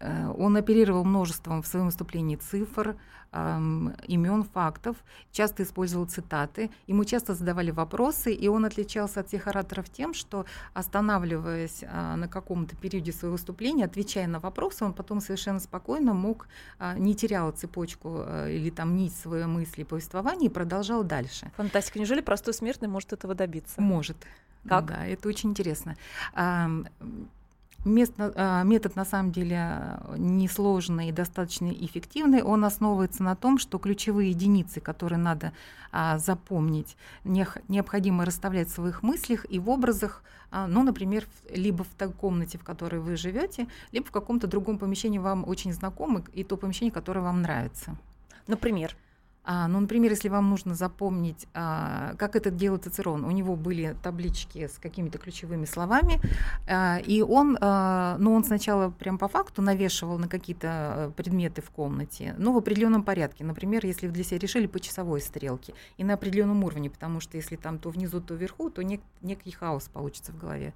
Э, 0.03 0.33
он 0.37 0.57
оперировал 0.57 1.03
множеством 1.05 1.61
в 1.61 1.67
своем 1.67 1.85
выступлении 1.85 2.35
цифр, 2.35 2.95
имен, 4.07 4.43
фактов, 4.43 4.97
часто 5.31 5.63
использовал 5.63 6.05
цитаты. 6.05 6.69
Ему 6.87 7.03
часто 7.03 7.33
задавали 7.33 7.71
вопросы, 7.71 8.31
и 8.31 8.47
он 8.47 8.65
отличался 8.65 9.21
от 9.21 9.27
всех 9.27 9.47
ораторов 9.47 9.89
тем, 9.89 10.13
что, 10.13 10.45
останавливаясь 10.73 11.83
а, 11.83 12.15
на 12.15 12.27
каком-то 12.27 12.75
периоде 12.75 13.11
своего 13.11 13.33
выступления, 13.33 13.85
отвечая 13.85 14.27
на 14.27 14.39
вопросы, 14.39 14.85
он 14.85 14.93
потом 14.93 15.19
совершенно 15.19 15.59
спокойно 15.59 16.13
мог, 16.13 16.47
а, 16.77 16.95
не 16.97 17.15
терял 17.15 17.51
цепочку 17.51 18.17
а, 18.19 18.47
или 18.47 18.69
там 18.69 18.95
нить 18.95 19.15
своей 19.15 19.45
мысли, 19.45 19.83
повествования 19.83 20.47
и 20.49 20.51
продолжал 20.51 21.03
дальше. 21.03 21.51
Фантастика. 21.57 21.97
Неужели 21.97 22.21
простой 22.21 22.53
смертный 22.53 22.87
может 22.87 23.13
этого 23.13 23.33
добиться? 23.33 23.81
Может. 23.81 24.17
Как? 24.67 24.85
Да, 24.85 25.05
это 25.05 25.27
очень 25.27 25.49
интересно. 25.49 25.95
А, 27.85 28.63
метод 28.63 28.95
на 28.95 29.03
самом 29.03 29.31
деле 29.31 29.99
несложный 30.17 31.09
и 31.09 31.11
достаточно 31.11 31.69
эффективный. 31.69 32.41
Он 32.41 32.63
основывается 32.63 33.23
на 33.23 33.35
том, 33.35 33.57
что 33.57 33.77
ключевые 33.77 34.29
единицы, 34.29 34.79
которые 34.79 35.19
надо 35.19 35.51
а, 35.91 36.17
запомнить, 36.17 36.95
необходимо 37.23 38.25
расставлять 38.25 38.69
в 38.69 38.73
своих 38.73 39.03
мыслях 39.03 39.45
и 39.49 39.59
в 39.59 39.69
образах, 39.69 40.23
а, 40.49 40.67
ну, 40.67 40.83
например, 40.83 41.27
либо 41.49 41.83
в 41.83 41.89
той 41.97 42.11
комнате, 42.11 42.57
в 42.57 42.63
которой 42.63 43.01
вы 43.01 43.17
живете, 43.17 43.67
либо 43.91 44.07
в 44.07 44.11
каком-то 44.11 44.47
другом 44.47 44.77
помещении 44.77 45.19
вам 45.19 45.47
очень 45.47 45.73
знакомы, 45.73 46.23
и 46.33 46.43
то 46.43 46.55
помещение, 46.55 46.91
которое 46.91 47.21
вам 47.21 47.41
нравится. 47.41 47.97
Например? 48.47 48.95
А, 49.45 49.67
ну, 49.67 49.79
например, 49.81 50.11
если 50.11 50.29
вам 50.29 50.49
нужно 50.49 50.73
запомнить, 50.73 51.47
а, 51.53 52.15
как 52.17 52.35
это 52.35 52.49
делал 52.49 52.77
Цицерон, 52.77 53.25
у 53.25 53.31
него 53.31 53.55
были 53.55 53.95
таблички 54.01 54.67
с 54.67 54.77
какими-то 54.79 55.17
ключевыми 55.17 55.65
словами, 55.65 56.21
а, 56.67 56.97
и 56.97 57.21
он, 57.21 57.57
а, 57.59 58.15
ну, 58.19 58.33
он 58.33 58.45
сначала 58.45 58.89
прям 58.89 59.17
по 59.17 59.27
факту 59.27 59.61
навешивал 59.61 60.17
на 60.17 60.27
какие-то 60.27 60.67
э, 60.67 61.11
предметы 61.15 61.61
в 61.61 61.71
комнате, 61.71 62.35
но 62.37 62.53
в 62.53 62.57
определенном 62.57 63.03
порядке. 63.03 63.43
Например, 63.43 63.85
если 63.85 64.07
вы 64.07 64.13
для 64.13 64.23
себя 64.23 64.39
решили 64.39 64.67
по 64.67 64.79
часовой 64.79 65.19
стрелке 65.19 65.73
и 65.97 66.03
на 66.03 66.13
определенном 66.13 66.63
уровне, 66.63 66.89
потому 66.89 67.19
что 67.19 67.35
если 67.37 67.57
там 67.57 67.79
то 67.79 67.89
внизу, 67.89 68.21
то 68.21 68.35
вверху, 68.35 68.69
то 68.69 68.81
нек- 68.81 69.01
некий 69.21 69.51
хаос 69.51 69.89
получится 69.91 70.31
в 70.31 70.37
голове. 70.37 70.73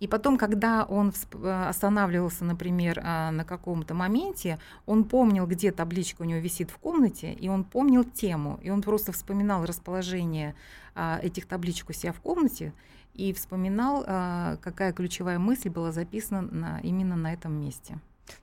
И 0.00 0.08
потом, 0.08 0.36
когда 0.36 0.84
он 0.84 1.12
э, 1.32 1.66
останавливался, 1.68 2.44
например, 2.44 3.00
а, 3.02 3.30
на 3.30 3.44
каком-то 3.44 3.94
моменте, 3.94 4.58
он 4.86 5.04
помнил, 5.04 5.46
где 5.46 5.70
табличка 5.72 6.22
у 6.22 6.24
него 6.24 6.40
висит 6.40 6.70
в 6.70 6.78
комнате, 6.78 7.32
и 7.32 7.48
он 7.48 7.64
помнил 7.64 8.04
тему, 8.04 8.58
и 8.62 8.70
он 8.70 8.82
просто 8.82 9.12
вспоминал 9.12 9.64
расположение 9.64 10.54
а, 10.94 11.20
этих 11.22 11.46
табличек 11.46 11.90
у 11.90 11.92
себя 11.92 12.12
в 12.12 12.20
комнате 12.20 12.72
и 13.14 13.32
вспоминал, 13.32 14.04
а, 14.06 14.56
какая 14.60 14.92
ключевая 14.92 15.38
мысль 15.38 15.70
была 15.70 15.92
записана 15.92 16.42
на, 16.42 16.80
именно 16.80 17.16
на 17.16 17.32
этом 17.32 17.52
месте. 17.52 17.98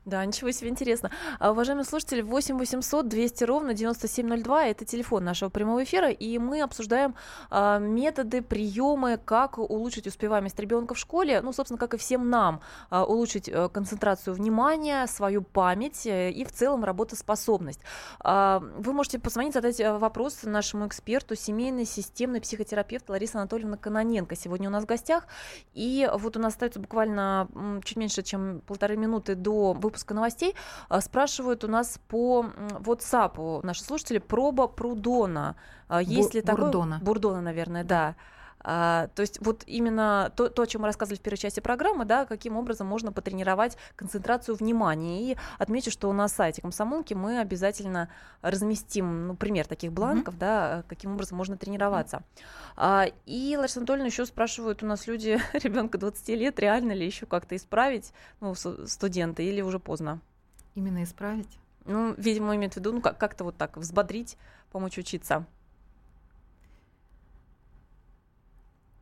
Да, 0.06 0.26
ничего 0.26 0.52
себе 0.52 0.70
интересно. 0.70 1.12
А, 1.40 1.52
уважаемые 1.52 1.86
слушатели, 1.86 2.22
8 2.22 2.58
800 2.58 3.08
200 3.08 3.44
ровно 3.44 3.74
9702 3.74 4.66
это 4.66 4.86
телефон 4.86 5.24
нашего 5.24 5.50
прямого 5.50 5.84
эфира, 5.84 6.10
и 6.10 6.38
мы 6.40 6.62
обсуждаем 6.62 7.16
а, 7.50 7.80
методы, 7.80 8.42
приемы, 8.42 9.20
как 9.24 9.58
улучшить 9.58 10.08
успеваемость 10.08 10.60
ребенка 10.60 10.94
в 10.94 10.98
школе, 10.98 11.42
ну, 11.42 11.54
собственно, 11.54 11.78
как 11.78 11.94
и 11.94 11.98
всем 11.98 12.30
нам, 12.30 12.62
а, 12.90 13.06
улучшить 13.06 13.50
а, 13.50 13.70
концентрацию 13.70 14.34
внимания, 14.34 15.06
свою 15.08 15.42
память 15.42 16.06
э, 16.06 16.32
и 16.32 16.44
в 16.46 16.52
целом 16.52 16.84
работоспособность. 16.84 17.80
А, 18.20 18.60
вы 18.78 18.94
можете 18.94 19.20
позвонить, 19.20 19.54
задать 19.54 19.80
э, 19.80 19.98
вопрос 19.98 20.44
нашему 20.44 20.88
эксперту, 20.88 21.36
семейный 21.36 21.86
системный 21.86 22.42
психотерапевт 22.42 23.10
Лариса 23.10 23.40
Анатольевна 23.40 23.78
Каноненко. 23.78 24.36
Сегодня 24.36 24.70
у 24.70 24.72
нас 24.72 24.84
в 24.84 24.88
гостях, 24.88 25.28
и 25.74 26.10
вот 26.14 26.38
у 26.38 26.40
нас 26.40 26.54
остается 26.54 26.80
буквально 26.80 27.48
чуть 27.84 27.98
меньше, 27.98 28.24
чем 28.24 28.62
полторы 28.66 28.98
минуты 28.98 29.36
до 29.36 29.71
выпуска 29.74 30.14
новостей 30.14 30.56
а, 30.90 31.02
спрашивают 31.02 31.64
у 31.64 31.68
нас 31.68 32.00
по 32.08 32.46
WhatsApp 32.80 33.66
наши 33.66 33.84
слушатели 33.84 34.18
проба 34.20 34.68
Прудона. 34.68 35.56
А, 35.88 36.02
есть 36.02 36.32
Бу- 36.32 36.36
ли 36.36 36.42
такой? 36.42 36.64
Бурдона. 36.66 37.00
Бурдона, 37.02 37.42
наверное, 37.42 37.84
да. 37.84 38.16
А, 38.64 39.08
то 39.16 39.22
есть 39.22 39.40
вот 39.42 39.64
именно 39.68 40.32
то, 40.36 40.50
то, 40.50 40.62
о 40.62 40.68
чем 40.68 40.82
мы 40.82 40.88
рассказывали 40.88 41.18
в 41.18 41.22
первой 41.22 41.38
части 41.38 41.60
программы, 41.60 42.06
да, 42.06 42.26
каким 42.26 42.58
образом 42.58 42.88
можно 42.88 43.12
потренировать 43.12 43.78
концентрацию 43.96 44.56
внимания. 44.56 45.32
И 45.32 45.38
отмечу, 45.58 45.92
что 45.92 46.12
на 46.14 46.28
сайте 46.28 46.62
комсомолки 46.62 47.14
мы 47.14 47.40
обязательно 47.40 48.10
разместим 48.42 49.28
ну, 49.28 49.36
пример 49.36 49.68
таких 49.68 49.92
бланков, 49.92 50.36
mm-hmm. 50.36 50.40
да, 50.40 50.84
каким 50.88 51.14
образом 51.14 51.38
можно 51.38 51.58
тренироваться. 51.58 52.18
Mm-hmm. 52.18 52.42
А, 52.78 53.06
и 53.26 53.56
Лариса 53.58 53.80
Анатольевна 53.80 54.08
еще 54.08 54.26
спрашивают 54.26 54.84
у 54.84 54.86
нас 54.86 55.08
люди, 55.08 55.40
ребенка 55.54 55.98
20 55.98 56.28
лет, 56.30 56.60
реально 56.60 56.94
ли 56.94 57.06
еще 57.06 57.26
как-то 57.26 57.56
исправить, 57.56 58.14
ну, 58.40 58.54
студенты, 58.56 59.44
или 59.44 59.62
уже 59.62 59.80
поздно? 59.80 60.20
Именно 60.76 61.04
исправить? 61.04 61.58
Ну, 61.86 62.14
видимо, 62.18 62.56
имеет 62.56 62.74
в 62.74 62.78
виду, 62.78 62.94
ну, 62.94 63.02
как- 63.02 63.18
как-то 63.18 63.44
вот 63.44 63.58
так 63.58 63.78
взбодрить, 63.78 64.38
помочь 64.72 64.98
учиться. 64.98 65.46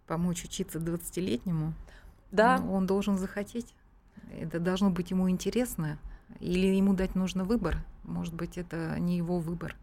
Помочь 0.10 0.44
учиться 0.44 0.80
20-летнему? 0.80 1.74
Да. 2.32 2.58
Ну, 2.58 2.74
он 2.74 2.88
должен 2.88 3.16
захотеть. 3.16 3.76
Это 4.42 4.60
должно 4.60 4.90
быть 4.90 5.12
ему 5.12 5.30
интересно. 5.30 6.00
Или 6.40 6.66
ему 6.76 6.96
дать 6.96 7.14
нужно 7.14 7.44
выбор. 7.44 7.78
Может 8.06 8.34
быть, 8.34 8.58
это 8.58 9.00
не 9.00 9.18
его 9.18 9.38
выбор. 9.38 9.76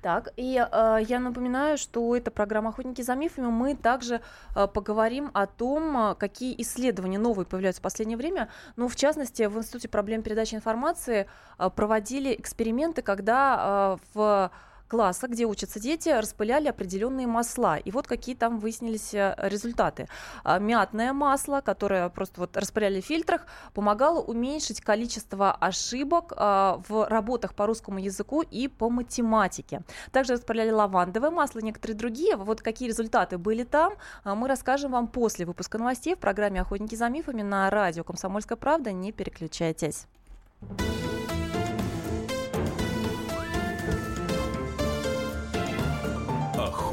Так, 0.00 0.32
и 0.38 0.56
э, 0.56 0.98
я 1.06 1.20
напоминаю, 1.20 1.76
что 1.76 2.16
это 2.16 2.30
программа 2.30 2.70
«Охотники 2.70 3.02
за 3.02 3.14
мифами». 3.16 3.48
Мы 3.48 3.76
также 3.76 4.22
э, 4.56 4.66
поговорим 4.66 5.30
о 5.34 5.46
том, 5.46 5.94
э, 5.96 6.14
какие 6.14 6.58
исследования 6.62 7.18
новые 7.18 7.44
появляются 7.44 7.80
в 7.80 7.82
последнее 7.82 8.16
время. 8.16 8.48
Ну, 8.76 8.88
в 8.88 8.96
частности, 8.96 9.42
в 9.42 9.58
Институте 9.58 9.88
проблем 9.88 10.22
передачи 10.22 10.54
информации 10.54 11.26
э, 11.58 11.68
проводили 11.68 12.34
эксперименты, 12.34 13.02
когда 13.02 13.98
э, 13.98 14.04
в 14.14 14.50
класса, 14.88 15.28
где 15.28 15.46
учатся 15.46 15.80
дети, 15.80 16.08
распыляли 16.08 16.68
определенные 16.68 17.26
масла. 17.26 17.76
И 17.76 17.90
вот 17.90 18.06
какие 18.06 18.34
там 18.34 18.58
выяснились 18.58 19.14
э, 19.14 19.34
результаты. 19.38 20.08
А, 20.44 20.58
мятное 20.58 21.12
масло, 21.12 21.60
которое 21.60 22.08
просто 22.08 22.40
вот 22.40 22.56
распыляли 22.56 23.00
в 23.00 23.04
фильтрах, 23.04 23.46
помогало 23.72 24.20
уменьшить 24.20 24.80
количество 24.80 25.52
ошибок 25.52 26.32
а, 26.36 26.80
в 26.88 27.08
работах 27.08 27.54
по 27.54 27.66
русскому 27.66 27.98
языку 27.98 28.42
и 28.42 28.68
по 28.68 28.90
математике. 28.90 29.82
Также 30.12 30.34
распыляли 30.34 30.70
лавандовое 30.70 31.30
масло 31.30 31.60
некоторые 31.60 31.96
другие. 31.96 32.36
Вот 32.36 32.62
какие 32.62 32.88
результаты 32.88 33.38
были 33.38 33.64
там, 33.64 33.94
а, 34.22 34.34
мы 34.34 34.48
расскажем 34.48 34.92
вам 34.92 35.08
после 35.08 35.46
выпуска 35.46 35.78
новостей 35.78 36.14
в 36.14 36.18
программе 36.18 36.60
«Охотники 36.60 36.94
за 36.94 37.08
мифами» 37.08 37.42
на 37.42 37.70
радио 37.70 38.04
«Комсомольская 38.04 38.56
правда». 38.56 38.92
Не 38.92 39.12
переключайтесь. 39.12 40.06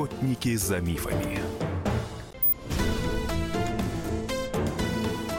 Охотники 0.02 0.56
за 0.56 0.80
мифами. 0.80 1.40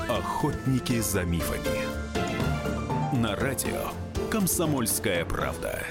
Охотники 0.09 1.01
за 1.01 1.25
мифами. 1.25 3.19
На 3.21 3.35
радио 3.35 3.91
Комсомольская 4.31 5.25
правда 5.25 5.85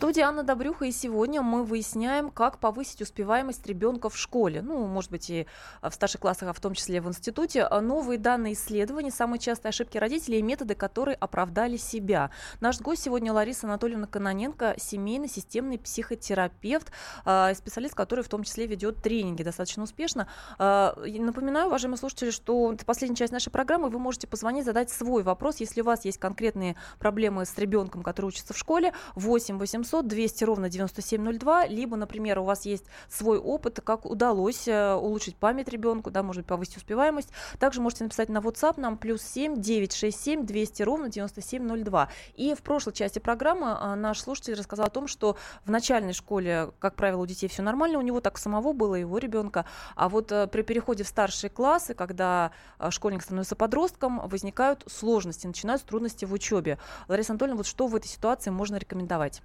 студии 0.00 0.22
Анна 0.22 0.42
Добрюха, 0.42 0.86
и 0.86 0.92
сегодня 0.92 1.42
мы 1.42 1.62
выясняем, 1.62 2.30
как 2.30 2.58
повысить 2.58 3.02
успеваемость 3.02 3.66
ребенка 3.66 4.08
в 4.08 4.16
школе, 4.16 4.62
ну, 4.62 4.86
может 4.86 5.10
быть, 5.10 5.28
и 5.28 5.46
в 5.82 5.92
старших 5.92 6.22
классах, 6.22 6.48
а 6.48 6.52
в 6.54 6.58
том 6.58 6.72
числе 6.72 7.02
в 7.02 7.08
институте. 7.08 7.68
Новые 7.68 8.18
данные 8.18 8.54
исследования, 8.54 9.10
самые 9.10 9.38
частые 9.38 9.68
ошибки 9.68 9.98
родителей 9.98 10.38
и 10.38 10.42
методы, 10.42 10.74
которые 10.74 11.16
оправдали 11.16 11.76
себя. 11.76 12.30
Наш 12.60 12.80
гость 12.80 13.02
сегодня 13.02 13.30
Лариса 13.30 13.66
Анатольевна 13.66 14.06
Каноненко, 14.06 14.76
семейный 14.78 15.28
системный 15.28 15.78
психотерапевт, 15.78 16.90
а, 17.26 17.52
специалист, 17.52 17.94
который 17.94 18.24
в 18.24 18.28
том 18.30 18.42
числе 18.42 18.66
ведет 18.66 19.02
тренинги 19.02 19.42
достаточно 19.42 19.82
успешно. 19.82 20.28
А, 20.58 20.96
напоминаю, 20.96 21.66
уважаемые 21.66 21.98
слушатели, 21.98 22.30
что 22.30 22.72
это 22.72 22.86
последняя 22.86 23.16
часть 23.16 23.34
нашей 23.34 23.50
программы. 23.50 23.90
Вы 23.90 23.98
можете 23.98 24.26
позвонить, 24.26 24.64
задать 24.64 24.88
свой 24.88 25.22
вопрос, 25.22 25.60
если 25.60 25.82
у 25.82 25.84
вас 25.84 26.06
есть 26.06 26.16
конкретные 26.16 26.76
проблемы 26.98 27.44
с 27.44 27.58
ребенком, 27.58 28.02
который 28.02 28.26
учится 28.28 28.54
в 28.54 28.56
школе. 28.56 28.94
8 29.14 29.58
800 29.58 29.89
800 29.90 30.06
200 30.06 30.44
ровно 30.44 30.68
9702, 30.68 31.66
либо, 31.66 31.96
например, 31.96 32.38
у 32.38 32.44
вас 32.44 32.64
есть 32.64 32.84
свой 33.08 33.38
опыт, 33.38 33.80
как 33.82 34.06
удалось 34.06 34.68
э, 34.68 34.94
улучшить 34.94 35.36
память 35.36 35.68
ребенку, 35.68 36.10
да, 36.10 36.22
может 36.22 36.46
повысить 36.46 36.76
успеваемость. 36.76 37.30
Также 37.58 37.80
можете 37.80 38.04
написать 38.04 38.28
на 38.28 38.38
WhatsApp 38.38 38.78
нам 38.80 38.96
плюс 38.96 39.22
7 39.22 39.60
967 39.60 40.46
200 40.46 40.82
ровно 40.82 41.08
9702. 41.08 42.08
И 42.36 42.54
в 42.54 42.62
прошлой 42.62 42.92
части 42.92 43.18
программы 43.18 43.76
а, 43.78 43.96
наш 43.96 44.20
слушатель 44.20 44.54
рассказал 44.54 44.86
о 44.86 44.90
том, 44.90 45.08
что 45.08 45.36
в 45.64 45.70
начальной 45.70 46.12
школе, 46.12 46.70
как 46.78 46.94
правило, 46.94 47.22
у 47.22 47.26
детей 47.26 47.48
все 47.48 47.62
нормально, 47.62 47.98
у 47.98 48.02
него 48.02 48.20
так 48.20 48.38
самого 48.38 48.72
было, 48.72 48.94
его 48.94 49.18
ребенка. 49.18 49.64
А 49.96 50.08
вот 50.08 50.30
э, 50.30 50.46
при 50.46 50.62
переходе 50.62 51.04
в 51.04 51.08
старшие 51.08 51.50
классы, 51.50 51.94
когда 51.94 52.52
э, 52.78 52.90
школьник 52.90 53.22
становится 53.22 53.56
подростком, 53.56 54.28
возникают 54.28 54.84
сложности, 54.86 55.46
начинаются 55.46 55.86
трудности 55.86 56.24
в 56.24 56.32
учебе. 56.32 56.78
Лариса 57.08 57.32
Анатольевна, 57.32 57.56
вот 57.56 57.66
что 57.66 57.86
в 57.86 57.96
этой 57.96 58.08
ситуации 58.08 58.50
можно 58.50 58.76
рекомендовать? 58.76 59.42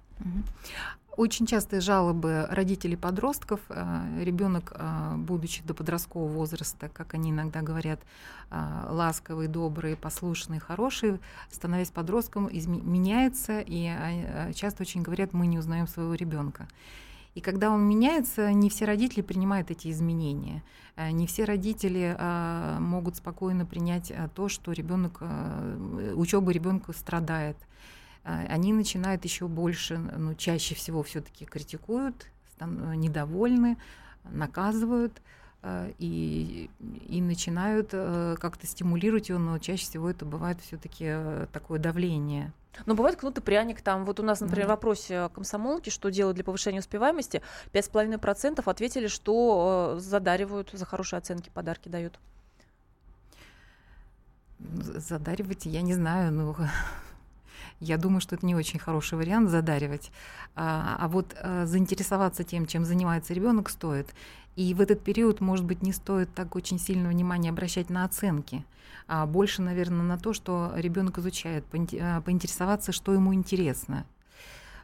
Очень 1.16 1.46
частые 1.46 1.80
жалобы 1.80 2.46
родителей 2.50 2.96
подростков. 2.96 3.60
Э, 3.70 4.22
Ребенок, 4.22 4.72
э, 4.74 5.14
будучи 5.16 5.62
до 5.62 5.72
подросткового 5.72 6.28
возраста, 6.28 6.90
как 6.92 7.14
они 7.14 7.30
иногда 7.30 7.62
говорят, 7.62 8.00
э, 8.50 8.86
ласковый, 8.90 9.48
добрый, 9.48 9.96
послушный, 9.96 10.58
хороший, 10.58 11.18
становясь 11.50 11.90
подростком, 11.90 12.50
меняется, 12.52 13.64
и 13.64 13.90
часто 14.54 14.82
очень 14.82 15.00
говорят, 15.00 15.32
мы 15.32 15.46
не 15.46 15.58
узнаем 15.58 15.86
своего 15.86 16.12
ребенка. 16.12 16.68
И 17.34 17.40
когда 17.40 17.70
он 17.70 17.82
меняется, 17.88 18.52
не 18.52 18.68
все 18.68 18.84
родители 18.84 19.22
принимают 19.22 19.70
эти 19.70 19.90
изменения. 19.90 20.62
Не 20.96 21.26
все 21.26 21.44
родители 21.44 22.16
могут 22.80 23.16
спокойно 23.16 23.66
принять 23.66 24.10
то, 24.34 24.48
что 24.48 24.72
ребенок, 24.72 25.20
учеба 26.14 26.50
ребенка 26.50 26.94
страдает. 26.94 27.58
А, 28.26 28.44
они 28.48 28.72
начинают 28.72 29.24
еще 29.24 29.46
больше, 29.46 29.98
ну, 29.98 30.34
чаще 30.34 30.74
всего 30.74 31.04
все-таки 31.04 31.44
критикуют, 31.44 32.26
недовольны, 32.60 33.78
наказывают 34.24 35.22
а, 35.62 35.88
и, 36.00 36.68
и 37.06 37.22
начинают 37.22 37.90
э, 37.92 38.34
как-то 38.40 38.66
стимулировать 38.66 39.28
его, 39.28 39.38
но 39.38 39.60
чаще 39.60 39.84
всего 39.84 40.10
это 40.10 40.24
бывает 40.24 40.60
все-таки 40.60 41.04
э, 41.06 41.46
такое 41.52 41.78
давление. 41.78 42.52
Но 42.84 42.96
бывает 42.96 43.16
кнут 43.16 43.38
и 43.38 43.40
пряник. 43.40 43.80
Там 43.80 44.04
вот 44.04 44.18
у 44.18 44.24
нас, 44.24 44.40
например, 44.40 44.66
в 44.66 44.70
вопросе 44.70 45.30
комсомолки, 45.32 45.90
что 45.90 46.08
делают 46.10 46.34
для 46.34 46.44
повышения 46.44 46.80
успеваемости, 46.80 47.42
5,5% 47.72 48.60
ответили, 48.68 49.06
что 49.06 49.94
э, 49.96 50.00
задаривают 50.00 50.70
за 50.72 50.84
хорошие 50.84 51.18
оценки, 51.18 51.48
подарки 51.54 51.88
дают. 51.88 52.18
Задаривать, 54.58 55.66
я 55.66 55.82
не 55.82 55.94
знаю, 55.94 56.32
ну 56.32 56.56
я 57.80 57.98
думаю, 57.98 58.20
что 58.20 58.36
это 58.36 58.46
не 58.46 58.54
очень 58.54 58.78
хороший 58.78 59.18
вариант 59.18 59.50
задаривать. 59.50 60.10
А, 60.54 60.96
а 60.98 61.08
вот 61.08 61.36
а, 61.40 61.66
заинтересоваться 61.66 62.44
тем, 62.44 62.66
чем 62.66 62.84
занимается 62.84 63.34
ребенок, 63.34 63.68
стоит. 63.68 64.14
И 64.56 64.72
в 64.72 64.80
этот 64.80 65.02
период, 65.02 65.40
может 65.40 65.64
быть, 65.64 65.82
не 65.82 65.92
стоит 65.92 66.32
так 66.34 66.56
очень 66.56 66.78
сильно 66.78 67.08
внимания 67.08 67.50
обращать 67.50 67.90
на 67.90 68.04
оценки, 68.04 68.64
а 69.06 69.26
больше, 69.26 69.60
наверное, 69.60 70.02
на 70.02 70.18
то, 70.18 70.32
что 70.32 70.72
ребенок 70.76 71.18
изучает, 71.18 71.64
а, 72.00 72.20
поинтересоваться, 72.22 72.92
что 72.92 73.12
ему 73.12 73.34
интересно, 73.34 74.06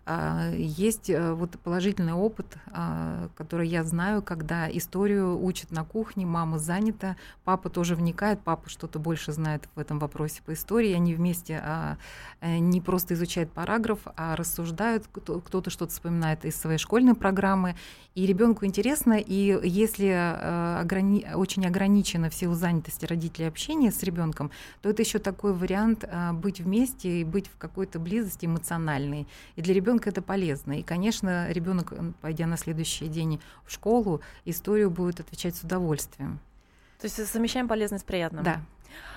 есть 0.05 1.11
э, 1.11 1.33
вот 1.33 1.59
положительный 1.61 2.13
опыт, 2.13 2.47
а, 2.73 3.29
который 3.37 3.69
я 3.69 3.85
знаю, 3.85 4.21
когда 4.21 4.69
историю 4.69 5.41
учат 5.41 5.71
на 5.71 5.85
кухне, 5.85 6.27
мама 6.27 6.59
занята, 6.59 7.17
папа 7.45 7.71
тоже 7.71 7.95
вникает, 7.95 8.41
папа 8.41 8.69
что-то 8.69 8.99
больше 8.99 9.31
знает 9.31 9.69
в 9.77 9.79
этом 9.79 10.01
вопросе 10.01 10.43
по 10.45 10.55
истории, 10.55 10.93
они 10.93 11.15
вместе 11.15 11.63
а, 11.65 11.99
э, 12.41 12.59
не 12.59 12.81
просто 12.81 13.15
изучают 13.15 13.53
параграф, 13.53 14.01
а 14.17 14.35
рассуждают, 14.35 15.07
кто-то 15.07 15.71
что-то 15.71 15.93
вспоминает 15.93 16.45
из 16.45 16.57
своей 16.57 16.79
школьной 16.79 17.15
программы, 17.15 17.77
и 18.17 18.27
ребенку 18.27 18.67
интересно, 18.67 19.15
и 19.15 19.59
если 19.63 20.09
э, 20.09 20.81
ограни... 20.81 21.27
очень 21.35 21.65
ограничено 21.65 22.29
в 22.29 22.35
силу 22.35 22.55
занятости 22.55 23.07
родителей 23.07 23.47
общения 23.47 23.93
с 23.93 24.03
ребенком, 24.03 24.51
то 24.83 24.91
это 24.91 25.03
еще 25.03 25.21
такой 25.21 25.53
вариант 25.53 26.05
быть 26.35 26.61
вместе 26.61 27.21
и 27.21 27.25
быть 27.25 27.47
в 27.47 27.57
какой-то 27.57 27.99
близости 27.99 28.47
эмоциональной. 28.47 29.29
И 29.55 29.63
для 29.63 29.73
ребенка 29.73 29.92
ребенка 29.93 30.11
это 30.11 30.23
полезно. 30.23 30.79
И, 30.79 30.83
конечно, 30.83 31.51
ребенок, 31.51 31.93
пойдя 32.23 32.47
на 32.47 32.57
следующий 32.57 33.09
день 33.09 33.41
в 33.67 33.73
школу, 33.73 34.23
историю 34.47 34.91
будет 34.91 35.21
отвечать 35.21 35.55
с 35.55 35.63
удовольствием. 35.63 36.39
То 36.99 37.07
есть 37.07 37.27
совмещаем 37.29 37.69
полезное 37.69 37.99
с 37.99 38.03
приятным. 38.03 38.43
Да. 38.43 38.61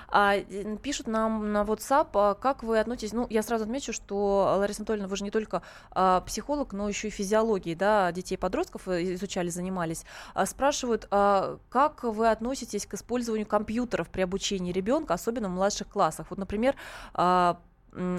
А, 0.10 0.38
пишут 0.82 1.08
нам 1.08 1.52
на 1.54 1.64
WhatsApp, 1.64 2.10
а, 2.14 2.34
как 2.34 2.64
вы 2.64 2.80
относитесь, 2.80 3.14
ну, 3.14 3.26
я 3.30 3.42
сразу 3.42 3.64
отмечу, 3.64 3.94
что, 3.94 4.56
Лариса 4.60 4.82
Анатольевна, 4.82 5.08
вы 5.08 5.16
же 5.16 5.24
не 5.24 5.32
только 5.32 5.62
а, 5.92 6.22
психолог, 6.22 6.74
но 6.74 6.90
еще 6.90 7.08
и 7.08 7.12
физиологией, 7.12 7.76
да, 7.76 8.12
детей 8.12 8.36
и 8.36 8.38
подростков 8.38 8.88
э, 8.88 9.16
изучали, 9.16 9.50
занимались. 9.50 10.04
А, 10.34 10.46
спрашивают, 10.46 11.08
а, 11.12 11.58
как 11.70 12.04
вы 12.04 12.30
относитесь 12.30 12.86
к 12.86 12.94
использованию 12.94 13.48
компьютеров 13.48 14.10
при 14.10 14.22
обучении 14.22 14.72
ребенка, 14.72 15.14
особенно 15.14 15.48
в 15.48 15.54
младших 15.54 15.88
классах? 15.88 16.28
Вот, 16.30 16.40
например, 16.40 16.76
а, 17.14 17.60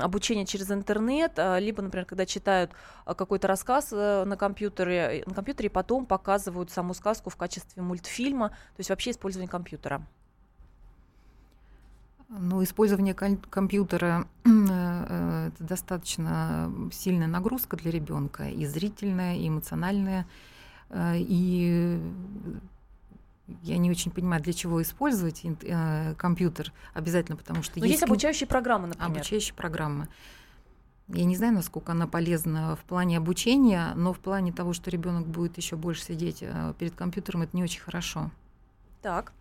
обучение 0.00 0.46
через 0.46 0.70
интернет, 0.70 1.38
а, 1.38 1.58
либо, 1.58 1.82
например, 1.82 2.06
когда 2.06 2.26
читают 2.26 2.72
а, 3.04 3.14
какой-то 3.14 3.46
рассказ 3.48 3.88
э, 3.92 4.24
на 4.24 4.36
компьютере, 4.36 5.24
на 5.26 5.34
компьютере, 5.34 5.70
потом 5.70 6.06
показывают 6.06 6.70
саму 6.70 6.94
сказку 6.94 7.30
в 7.30 7.36
качестве 7.36 7.82
мультфильма, 7.82 8.50
то 8.50 8.78
есть 8.78 8.90
вообще 8.90 9.10
использование 9.10 9.50
компьютера. 9.50 10.02
Ну, 12.28 12.62
использование 12.64 13.14
компьютера 13.14 14.26
э, 14.44 15.48
это 15.48 15.64
достаточно 15.64 16.72
сильная 16.92 17.28
нагрузка 17.28 17.76
для 17.76 17.90
ребенка, 17.90 18.48
и 18.48 18.66
зрительная, 18.66 19.36
и 19.36 19.48
эмоциональная, 19.48 20.26
э, 20.90 21.14
и 21.18 22.00
я 23.62 23.78
не 23.78 23.90
очень 23.90 24.10
понимаю, 24.10 24.42
для 24.42 24.52
чего 24.52 24.82
использовать 24.82 25.42
э, 25.44 26.14
компьютер 26.16 26.72
обязательно, 26.94 27.36
потому 27.36 27.62
что 27.62 27.78
есть... 27.78 27.90
есть 27.90 28.02
обучающие 28.02 28.46
программы, 28.46 28.88
например. 28.88 29.10
Обучающие 29.10 29.54
программы. 29.54 30.08
Я 31.08 31.24
не 31.24 31.36
знаю, 31.36 31.54
насколько 31.54 31.92
она 31.92 32.08
полезна 32.08 32.74
в 32.74 32.80
плане 32.80 33.18
обучения, 33.18 33.92
но 33.94 34.12
в 34.12 34.18
плане 34.18 34.52
того, 34.52 34.72
что 34.72 34.90
ребенок 34.90 35.26
будет 35.26 35.56
еще 35.56 35.76
больше 35.76 36.02
сидеть 36.02 36.38
э, 36.40 36.74
перед 36.78 36.94
компьютером, 36.94 37.42
это 37.42 37.56
не 37.56 37.62
очень 37.62 37.80
хорошо. 37.80 38.30
Так. 39.02 39.32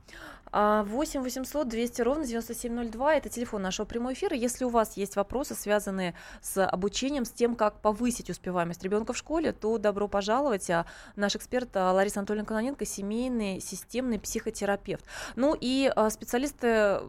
8 0.56 1.22
800 1.22 1.68
200 1.68 2.02
ровно 2.02 2.26
9702 2.26 3.16
это 3.16 3.28
телефон 3.28 3.62
нашего 3.62 3.86
прямого 3.86 4.14
эфира. 4.14 4.36
Если 4.36 4.64
у 4.64 4.70
вас 4.70 4.96
есть 4.96 5.18
вопросы, 5.18 5.54
связанные 5.54 6.16
с 6.42 6.66
обучением, 6.66 7.26
с 7.26 7.32
тем, 7.32 7.56
как 7.56 7.82
повысить 7.82 8.30
успеваемость 8.30 8.82
ребенка 8.84 9.12
в 9.12 9.18
школе, 9.18 9.52
то 9.52 9.78
добро 9.78 10.08
пожаловать. 10.08 10.70
А 10.70 10.86
наш 11.18 11.36
эксперт 11.36 11.76
а, 11.76 11.92
Лариса 11.92 12.20
Анатольевна 12.22 12.48
Кононенко, 12.48 12.86
семейный 12.86 13.60
системный 13.60 14.18
психотерапевт. 14.18 15.04
Ну 15.36 15.58
и 15.60 15.92
а, 15.94 16.10
специалисты 16.10 17.02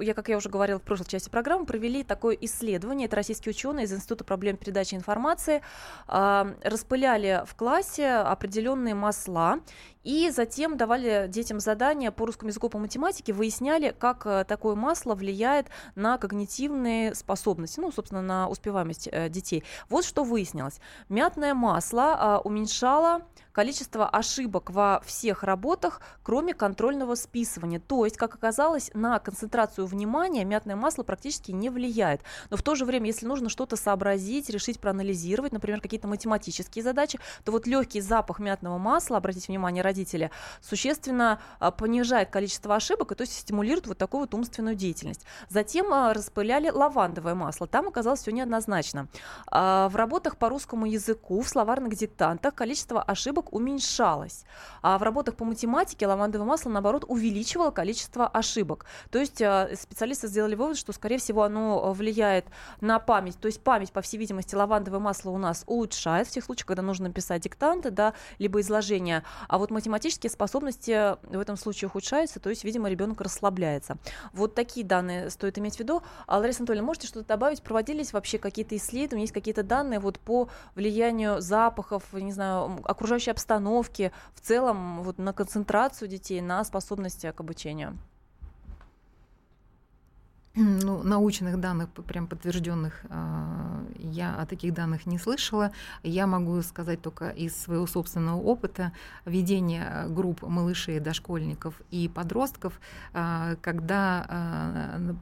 я, 0.00 0.14
как 0.14 0.28
я 0.28 0.36
уже 0.36 0.48
говорила 0.48 0.78
в 0.78 0.82
прошлой 0.82 1.06
части 1.06 1.28
программы, 1.28 1.66
провели 1.66 2.02
такое 2.02 2.36
исследование. 2.40 3.06
Это 3.06 3.16
российские 3.16 3.50
ученые 3.50 3.84
из 3.84 3.92
Института 3.92 4.24
проблем 4.24 4.56
передачи 4.56 4.94
информации 4.94 5.62
э, 6.08 6.54
распыляли 6.64 7.44
в 7.46 7.54
классе 7.54 8.08
определенные 8.08 8.94
масла 8.94 9.60
и 10.06 10.30
затем 10.30 10.76
давали 10.76 11.26
детям 11.28 11.58
задания 11.58 12.12
по 12.12 12.26
русскому 12.26 12.50
языку, 12.50 12.68
по 12.68 12.78
математике, 12.78 13.32
выясняли, 13.32 13.92
как 13.98 14.24
э, 14.24 14.44
такое 14.46 14.76
масло 14.76 15.16
влияет 15.16 15.66
на 15.96 16.16
когнитивные 16.16 17.12
способности, 17.16 17.80
ну, 17.80 17.90
собственно, 17.90 18.22
на 18.22 18.48
успеваемость 18.48 19.08
э, 19.10 19.28
детей. 19.28 19.64
Вот 19.88 20.04
что 20.04 20.22
выяснилось. 20.22 20.78
Мятное 21.08 21.54
масло 21.54 22.38
э, 22.44 22.48
уменьшало 22.48 23.22
количество 23.56 24.06
ошибок 24.06 24.68
во 24.68 25.00
всех 25.06 25.42
работах, 25.42 26.02
кроме 26.22 26.52
контрольного 26.52 27.14
списывания. 27.14 27.80
То 27.80 28.04
есть, 28.04 28.18
как 28.18 28.34
оказалось, 28.34 28.90
на 28.92 29.18
концентрацию 29.18 29.86
внимания 29.86 30.44
мятное 30.44 30.76
масло 30.76 31.04
практически 31.04 31.52
не 31.52 31.70
влияет. 31.70 32.20
Но 32.50 32.58
в 32.58 32.62
то 32.62 32.74
же 32.74 32.84
время, 32.84 33.06
если 33.06 33.24
нужно 33.24 33.48
что-то 33.48 33.76
сообразить, 33.76 34.50
решить, 34.50 34.78
проанализировать, 34.78 35.52
например, 35.52 35.80
какие-то 35.80 36.06
математические 36.06 36.84
задачи, 36.84 37.18
то 37.44 37.50
вот 37.50 37.66
легкий 37.66 38.02
запах 38.02 38.40
мятного 38.40 38.76
масла, 38.76 39.16
обратите 39.16 39.46
внимание, 39.48 39.82
родители, 39.96 40.30
существенно 40.60 41.40
а, 41.58 41.70
понижает 41.70 42.30
количество 42.30 42.74
ошибок, 42.74 43.12
и 43.12 43.14
то 43.14 43.22
есть 43.22 43.38
стимулирует 43.38 43.86
вот 43.86 43.98
такую 43.98 44.22
вот 44.22 44.34
умственную 44.34 44.76
деятельность. 44.76 45.24
Затем 45.48 45.92
а, 45.92 46.12
распыляли 46.12 46.68
лавандовое 46.68 47.34
масло. 47.34 47.66
Там 47.66 47.88
оказалось 47.88 48.20
все 48.20 48.30
неоднозначно. 48.30 49.08
А, 49.50 49.88
в 49.88 49.96
работах 49.96 50.36
по 50.36 50.48
русскому 50.48 50.86
языку, 50.86 51.40
в 51.40 51.48
словарных 51.48 51.94
диктантах 51.96 52.54
количество 52.54 53.02
ошибок 53.02 53.52
уменьшалось. 53.52 54.44
А 54.82 54.98
в 54.98 55.02
работах 55.02 55.36
по 55.36 55.44
математике 55.44 56.06
лавандовое 56.06 56.46
масло, 56.46 56.70
наоборот, 56.70 57.04
увеличивало 57.08 57.70
количество 57.70 58.26
ошибок. 58.26 58.86
То 59.10 59.18
есть 59.18 59.36
специалисты 59.80 60.28
сделали 60.28 60.54
вывод, 60.54 60.76
что, 60.76 60.92
скорее 60.92 61.18
всего, 61.18 61.42
оно 61.42 61.92
влияет 61.92 62.46
на 62.80 62.98
память. 62.98 63.38
То 63.40 63.46
есть 63.46 63.62
память, 63.62 63.92
по 63.92 64.02
всей 64.02 64.18
видимости, 64.18 64.54
лавандовое 64.54 65.00
масло 65.00 65.30
у 65.30 65.38
нас 65.38 65.64
улучшает 65.66 66.28
в 66.28 66.30
тех 66.30 66.44
случаях, 66.44 66.66
когда 66.66 66.82
нужно 66.82 67.10
писать 67.12 67.42
диктанты, 67.42 67.90
да, 67.90 68.14
либо 68.38 68.60
изложения. 68.60 69.24
А 69.48 69.58
вот 69.58 69.70
математические 69.86 70.30
способности 70.30 71.16
в 71.26 71.38
этом 71.38 71.56
случае 71.56 71.88
ухудшаются, 71.88 72.40
то 72.40 72.50
есть, 72.50 72.64
видимо, 72.64 72.88
ребенок 72.88 73.20
расслабляется. 73.20 73.96
Вот 74.32 74.54
такие 74.54 74.84
данные 74.84 75.30
стоит 75.30 75.58
иметь 75.58 75.76
в 75.76 75.80
виду. 75.80 76.02
А, 76.26 76.38
Лариса 76.38 76.60
Анатольевна, 76.60 76.86
можете 76.86 77.06
что-то 77.06 77.28
добавить? 77.28 77.62
Проводились 77.62 78.12
вообще 78.12 78.38
какие-то 78.38 78.76
исследования, 78.76 79.22
есть 79.22 79.32
какие-то 79.32 79.62
данные 79.62 80.00
вот 80.00 80.18
по 80.18 80.48
влиянию 80.74 81.40
запахов, 81.40 82.02
не 82.12 82.32
знаю, 82.32 82.80
окружающей 82.84 83.30
обстановки, 83.30 84.12
в 84.34 84.40
целом 84.40 85.02
вот 85.02 85.18
на 85.18 85.32
концентрацию 85.32 86.08
детей, 86.08 86.40
на 86.40 86.64
способности 86.64 87.32
к 87.32 87.40
обучению? 87.40 87.96
Ну, 90.58 91.02
научных 91.02 91.60
данных, 91.60 91.90
прям 91.90 92.26
подтвержденных, 92.26 93.04
а, 93.10 93.84
я 93.98 94.36
о 94.36 94.46
таких 94.46 94.72
данных 94.72 95.04
не 95.04 95.18
слышала. 95.18 95.70
Я 96.02 96.26
могу 96.26 96.62
сказать 96.62 97.02
только 97.02 97.28
из 97.28 97.54
своего 97.54 97.86
собственного 97.86 98.40
опыта 98.40 98.92
ведения 99.26 100.06
групп 100.08 100.40
малышей, 100.40 100.98
дошкольников 100.98 101.74
и 101.90 102.08
подростков, 102.08 102.80
а, 103.12 103.56
когда 103.60 104.24
а, 104.30 105.14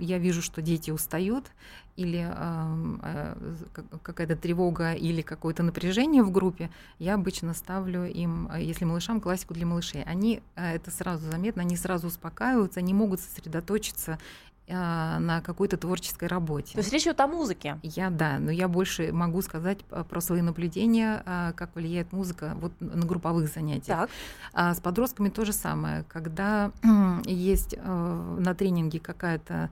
я 0.00 0.18
вижу, 0.18 0.42
что 0.42 0.60
дети 0.60 0.90
устают, 0.90 1.44
или 1.96 2.22
какая-то 4.02 4.36
тревога 4.36 4.92
или 4.92 5.22
какое-то 5.22 5.62
напряжение 5.62 6.22
в 6.22 6.30
группе, 6.30 6.70
я 6.98 7.14
обычно 7.14 7.54
ставлю 7.54 8.04
им, 8.04 8.50
если 8.56 8.84
малышам, 8.84 9.20
классику 9.20 9.54
для 9.54 9.66
малышей. 9.66 10.02
Они, 10.04 10.42
это 10.54 10.90
сразу 10.90 11.30
заметно, 11.30 11.62
они 11.62 11.76
сразу 11.76 12.08
успокаиваются, 12.08 12.80
они 12.80 12.94
могут 12.94 13.20
сосредоточиться 13.20 14.18
а, 14.68 15.20
на 15.20 15.40
какой-то 15.42 15.76
творческой 15.76 16.26
работе. 16.26 16.72
То 16.72 16.78
есть 16.78 16.92
речь 16.92 17.02
идет 17.02 17.20
о 17.20 17.28
музыке? 17.28 17.78
Я, 17.84 18.10
да, 18.10 18.40
но 18.40 18.50
я 18.50 18.66
больше 18.66 19.12
могу 19.12 19.40
сказать 19.42 19.84
про 19.84 20.20
свои 20.20 20.42
наблюдения, 20.42 21.22
а, 21.24 21.52
как 21.52 21.76
влияет 21.76 22.12
музыка 22.12 22.56
вот 22.60 22.72
на 22.80 23.06
групповых 23.06 23.48
занятиях. 23.48 23.86
Так. 23.86 24.10
А 24.52 24.74
с 24.74 24.80
подростками 24.80 25.28
то 25.28 25.44
же 25.44 25.52
самое. 25.52 26.04
Когда 26.08 26.72
есть 27.26 27.76
э, 27.78 28.36
на 28.40 28.54
тренинге 28.56 28.98
какая-то 28.98 29.70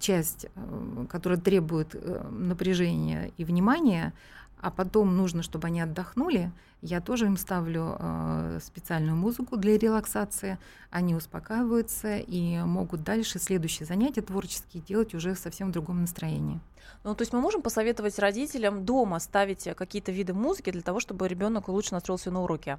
часть, 0.00 0.46
э, 0.54 1.06
которая 1.08 1.38
требует 1.38 1.94
э, 1.94 2.28
напряжения 2.30 3.32
и 3.36 3.44
внимания, 3.44 4.12
а 4.60 4.70
потом 4.70 5.16
нужно, 5.16 5.42
чтобы 5.42 5.66
они 5.66 5.80
отдохнули, 5.82 6.50
я 6.80 7.00
тоже 7.00 7.26
им 7.26 7.36
ставлю 7.36 7.96
э, 7.98 8.58
специальную 8.62 9.16
музыку 9.16 9.56
для 9.56 9.76
релаксации. 9.78 10.58
Они 10.90 11.14
успокаиваются 11.14 12.16
и 12.16 12.58
могут 12.58 13.02
дальше 13.02 13.38
следующие 13.38 13.86
занятия 13.86 14.22
творческие 14.22 14.82
делать 14.82 15.14
уже 15.14 15.34
в 15.34 15.38
совсем 15.38 15.70
другом 15.70 16.00
настроении. 16.00 16.60
Ну, 17.02 17.14
то 17.14 17.22
есть 17.22 17.32
мы 17.32 17.40
можем 17.40 17.62
посоветовать 17.62 18.18
родителям 18.18 18.84
дома 18.84 19.18
ставить 19.18 19.68
какие-то 19.76 20.12
виды 20.12 20.32
музыки 20.32 20.70
для 20.70 20.82
того, 20.82 21.00
чтобы 21.00 21.28
ребенок 21.28 21.68
лучше 21.68 21.92
настроился 21.92 22.30
на 22.30 22.42
уроки? 22.42 22.78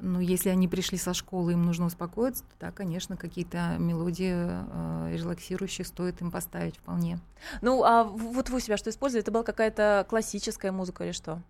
Ну, 0.00 0.20
если 0.20 0.48
они 0.48 0.68
пришли 0.68 0.98
со 0.98 1.14
школы, 1.14 1.52
им 1.52 1.64
нужно 1.64 1.86
успокоиться, 1.86 2.42
то 2.44 2.50
да, 2.60 2.70
конечно, 2.72 3.16
какие-то 3.16 3.76
мелодии 3.78 4.34
э, 4.34 5.16
релаксирующие 5.16 5.84
стоит 5.84 6.20
им 6.20 6.30
поставить 6.30 6.76
вполне. 6.76 7.18
Ну, 7.62 7.84
а 7.84 8.04
вот 8.04 8.50
вы 8.50 8.60
себя 8.60 8.76
что 8.76 8.90
использовали? 8.90 9.22
Это 9.22 9.30
была 9.30 9.44
какая-то 9.44 10.04
классическая 10.08 10.72
музыка 10.72 11.04
или 11.04 11.12
что? 11.12 11.40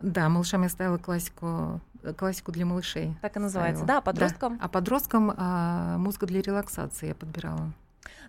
Да, 0.00 0.28
малышам 0.28 0.62
я 0.62 0.68
ставила 0.68 0.98
классику, 0.98 1.80
э, 2.02 2.14
классику 2.14 2.52
для 2.52 2.64
малышей. 2.64 3.14
Так 3.20 3.36
и 3.36 3.40
называется, 3.40 3.84
ставила. 3.84 3.98
да, 3.98 4.00
подросткам? 4.00 4.56
Да. 4.56 4.64
А 4.64 4.68
подросткам 4.68 5.34
а, 5.36 5.98
музыка 5.98 6.26
для 6.26 6.40
релаксации 6.40 7.08
я 7.08 7.14
подбирала. 7.14 7.72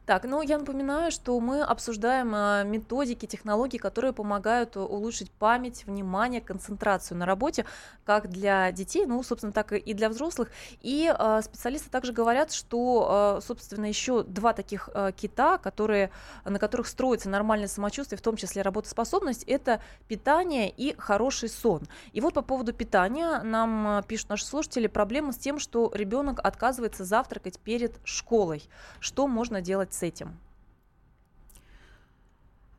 Так, 0.07 0.23
ну 0.23 0.41
я 0.41 0.57
напоминаю, 0.57 1.11
что 1.11 1.39
мы 1.39 1.61
обсуждаем 1.61 2.31
а, 2.33 2.63
методики, 2.63 3.27
технологии, 3.27 3.77
которые 3.77 4.13
помогают 4.13 4.75
улучшить 4.75 5.29
память, 5.29 5.85
внимание, 5.85 6.41
концентрацию 6.41 7.19
на 7.19 7.27
работе, 7.27 7.65
как 8.03 8.27
для 8.27 8.71
детей, 8.71 9.05
ну, 9.05 9.21
собственно, 9.21 9.53
так 9.53 9.73
и 9.73 9.93
для 9.93 10.09
взрослых. 10.09 10.49
И 10.81 11.13
э, 11.15 11.41
специалисты 11.43 11.91
также 11.91 12.13
говорят, 12.13 12.51
что, 12.51 13.37
э, 13.37 13.45
собственно, 13.45 13.85
еще 13.85 14.23
два 14.23 14.53
таких 14.53 14.89
кита, 15.15 15.59
которые, 15.59 16.09
на 16.45 16.57
которых 16.57 16.87
строится 16.87 17.29
нормальное 17.29 17.67
самочувствие, 17.67 18.17
в 18.17 18.21
том 18.21 18.35
числе 18.37 18.63
работоспособность, 18.63 19.43
это 19.43 19.81
питание 20.07 20.69
и 20.69 20.95
хороший 20.97 21.49
сон. 21.49 21.83
И 22.11 22.21
вот 22.21 22.33
по 22.33 22.41
поводу 22.41 22.73
питания 22.73 23.41
нам 23.43 24.03
пишут 24.07 24.29
наши 24.29 24.45
слушатели 24.45 24.87
проблема 24.87 25.31
с 25.31 25.37
тем, 25.37 25.59
что 25.59 25.91
ребенок 25.93 26.39
отказывается 26.43 27.05
завтракать 27.05 27.59
перед 27.59 27.99
школой. 28.03 28.67
Что 28.99 29.27
можно 29.27 29.61
делать 29.61 29.90
делать 29.91 29.93
с 29.93 30.03
этим? 30.03 30.37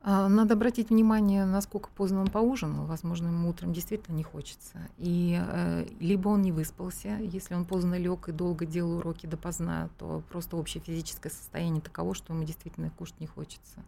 А, 0.05 0.29
надо 0.29 0.55
обратить 0.55 0.91
внимание, 0.91 1.45
насколько 1.45 1.89
поздно 1.91 2.21
он 2.21 2.29
поужинал. 2.29 2.87
Возможно, 2.87 3.29
ему 3.29 3.49
утром 3.49 3.73
действительно 3.73 4.17
не 4.17 4.25
хочется. 4.25 4.79
И 4.99 5.39
э, 5.41 5.87
либо 6.01 6.29
он 6.29 6.43
не 6.43 6.51
выспался, 6.51 7.19
если 7.21 7.55
он 7.55 7.65
поздно 7.65 7.97
лег 7.99 8.29
и 8.29 8.33
долго 8.33 8.67
делал 8.67 8.99
уроки 8.99 9.27
допоздна, 9.27 9.91
то 9.99 10.23
просто 10.29 10.57
общее 10.57 10.83
физическое 10.83 11.31
состояние 11.31 11.81
таково, 11.81 12.15
что 12.15 12.33
ему 12.33 12.43
действительно 12.43 12.91
кушать 12.91 13.21
не 13.21 13.29
хочется. 13.29 13.85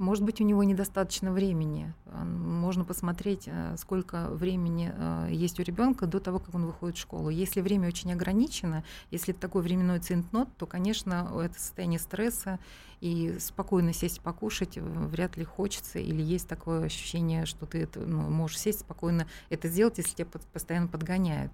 Может 0.00 0.24
быть, 0.24 0.40
у 0.40 0.44
него 0.44 0.64
недостаточно 0.64 1.30
времени. 1.30 1.92
Можно 2.06 2.86
посмотреть, 2.86 3.42
э, 3.44 3.76
сколько 3.76 4.30
времени 4.30 4.94
э, 4.96 5.28
есть 5.30 5.60
у 5.60 5.62
ребенка 5.62 6.06
до 6.06 6.20
того, 6.20 6.38
как 6.38 6.54
он 6.54 6.64
выходит 6.64 6.96
в 6.96 7.00
школу. 7.00 7.28
Если 7.28 7.60
время 7.60 7.88
очень 7.88 8.10
ограничено, 8.10 8.82
если 9.10 9.34
это 9.34 9.42
такой 9.42 9.60
временной 9.60 9.98
центнот, 9.98 10.48
то, 10.56 10.64
конечно, 10.64 11.30
это 11.44 11.60
состояние 11.60 11.98
стресса 11.98 12.58
и 13.02 13.36
спокойно 13.40 13.92
сесть 13.92 14.22
покушать 14.22 14.78
э, 14.78 14.80
вряд 14.80 15.36
ли 15.36 15.44
хочется, 15.44 15.98
или 15.98 16.22
есть 16.22 16.48
такое 16.48 16.86
ощущение, 16.86 17.44
что 17.44 17.66
ты 17.66 17.82
это, 17.82 18.00
ну, 18.00 18.22
можешь 18.22 18.58
сесть 18.58 18.80
спокойно 18.80 19.26
это 19.50 19.68
сделать, 19.68 19.98
если 19.98 20.14
тебя 20.14 20.28
постоянно 20.54 20.88
подгоняют. 20.88 21.52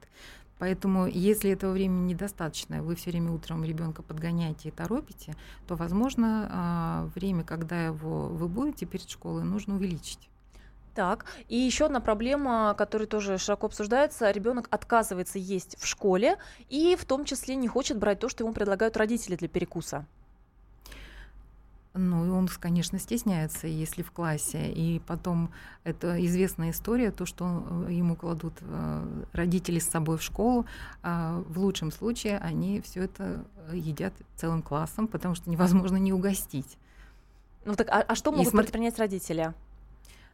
Поэтому, 0.59 1.07
если 1.07 1.51
этого 1.51 1.73
времени 1.73 2.12
недостаточно, 2.12 2.83
вы 2.83 2.95
все 2.95 3.11
время 3.11 3.33
утром 3.33 3.64
ребенка 3.64 4.03
подгоняете 4.03 4.69
и 4.69 4.73
торопите, 4.73 5.35
то, 5.66 5.77
возможно, 5.77 6.49
а, 6.51 7.11
время, 7.14 7.45
когда 7.45 7.87
его 7.87 8.29
вы 8.29 8.49
будете 8.49 8.87
перед 8.87 9.09
школой, 9.09 9.45
нужно 9.45 9.75
увеличить. 9.77 10.31
Так, 10.95 11.27
и 11.49 11.59
еще 11.59 11.85
одна 11.85 12.01
проблема, 12.01 12.75
которая 12.79 13.07
тоже 13.07 13.37
широко 13.37 13.66
обсуждается, 13.66 14.31
ребенок 14.31 14.66
отказывается 14.71 15.38
есть 15.38 15.79
в 15.79 15.87
школе 15.87 16.38
и 16.71 16.97
в 16.99 17.05
том 17.05 17.27
числе 17.27 17.55
не 17.55 17.69
хочет 17.69 17.99
брать 17.99 18.19
то, 18.19 18.31
что 18.31 18.45
ему 18.45 18.55
предлагают 18.55 18.97
родители 18.97 19.37
для 19.37 19.49
перекуса. 19.49 20.07
Ну, 21.97 22.27
и 22.27 22.29
он, 22.29 22.49
конечно, 22.61 22.99
стесняется, 22.99 23.67
если 23.67 24.03
в 24.03 24.11
классе. 24.11 24.71
И 24.71 25.01
потом 25.07 25.51
это 25.85 26.25
известная 26.27 26.71
история, 26.71 27.11
то, 27.11 27.27
что 27.27 27.45
ему 27.89 28.17
кладут 28.17 28.55
э, 28.61 29.25
родители 29.33 29.79
с 29.79 29.89
собой 29.89 30.19
в 30.19 30.23
школу. 30.23 30.67
А 31.03 31.43
в 31.49 31.59
лучшем 31.59 31.91
случае 31.91 32.39
они 32.39 32.81
все 32.83 33.05
это 33.05 33.45
едят 33.73 34.13
целым 34.37 34.63
классом, 34.63 35.09
потому 35.09 35.35
что 35.35 35.49
невозможно 35.51 35.97
не 35.97 36.13
угостить. 36.13 36.77
Ну 37.65 37.75
так, 37.75 37.89
а, 37.89 38.03
а 38.03 38.15
что 38.15 38.31
могут 38.31 38.49
смотри... 38.49 38.67
предпринять 38.67 38.99
родители? 38.99 39.55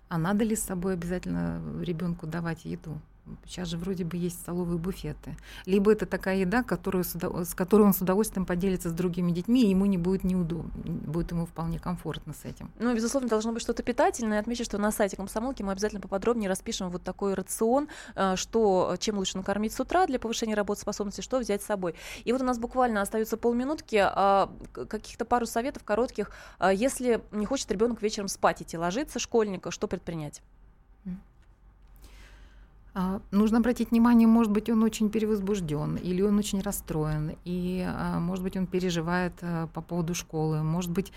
А 0.08 0.18
надо 0.18 0.44
ли 0.44 0.56
с 0.56 0.62
собой 0.62 0.94
обязательно 0.94 1.62
ребенку 1.80 2.26
давать 2.26 2.64
еду? 2.64 3.00
Сейчас 3.46 3.68
же 3.68 3.76
вроде 3.76 4.04
бы 4.04 4.16
есть 4.16 4.40
столовые 4.40 4.78
буфеты. 4.78 5.36
Либо 5.66 5.92
это 5.92 6.06
такая 6.06 6.38
еда, 6.38 6.62
которую, 6.62 7.04
с 7.04 7.54
которой 7.54 7.82
он 7.82 7.94
с 7.94 8.00
удовольствием 8.00 8.46
поделится 8.46 8.90
с 8.90 8.92
другими 8.92 9.32
детьми, 9.32 9.64
и 9.64 9.70
ему 9.70 9.86
не 9.86 9.98
будет 9.98 10.24
неудобно, 10.24 10.70
будет 10.74 11.30
ему 11.30 11.46
вполне 11.46 11.78
комфортно 11.78 12.34
с 12.34 12.44
этим. 12.44 12.70
Ну, 12.78 12.94
безусловно, 12.94 13.28
должно 13.28 13.52
быть 13.52 13.62
что-то 13.62 13.82
питательное. 13.82 14.40
Отмечу, 14.40 14.64
что 14.64 14.78
на 14.78 14.90
сайте 14.90 15.16
комсомолки 15.16 15.62
мы 15.62 15.72
обязательно 15.72 16.00
поподробнее 16.00 16.48
распишем 16.48 16.90
вот 16.90 17.02
такой 17.02 17.34
рацион, 17.34 17.88
э, 18.14 18.36
что, 18.36 18.96
чем 18.98 19.18
лучше 19.18 19.36
накормить 19.36 19.72
с 19.72 19.80
утра 19.80 20.06
для 20.06 20.18
повышения 20.18 20.54
работоспособности, 20.54 21.20
что 21.20 21.38
взять 21.38 21.62
с 21.62 21.66
собой. 21.66 21.94
И 22.24 22.32
вот 22.32 22.42
у 22.42 22.44
нас 22.44 22.58
буквально 22.58 23.02
остается 23.02 23.36
полминутки, 23.36 24.02
а, 24.02 24.50
каких-то 24.72 25.24
пару 25.24 25.46
советов 25.46 25.84
коротких. 25.84 26.30
А, 26.58 26.72
если 26.72 27.22
не 27.30 27.46
хочет 27.46 27.70
ребенок 27.70 28.02
вечером 28.02 28.28
спать 28.28 28.62
идти, 28.62 28.76
ложиться 28.76 29.18
школьника, 29.18 29.70
что 29.70 29.88
предпринять? 29.88 30.42
А, 32.94 33.22
нужно 33.30 33.58
обратить 33.58 33.90
внимание, 33.90 34.28
может 34.28 34.52
быть, 34.52 34.68
он 34.68 34.82
очень 34.82 35.08
перевозбужден, 35.08 35.96
или 35.96 36.20
он 36.20 36.38
очень 36.38 36.60
расстроен, 36.60 37.36
и, 37.44 37.86
а, 37.86 38.20
может 38.20 38.44
быть, 38.44 38.54
он 38.56 38.66
переживает 38.66 39.32
а, 39.40 39.66
по 39.68 39.80
поводу 39.80 40.14
школы, 40.14 40.62
может 40.62 40.90
быть, 40.90 41.10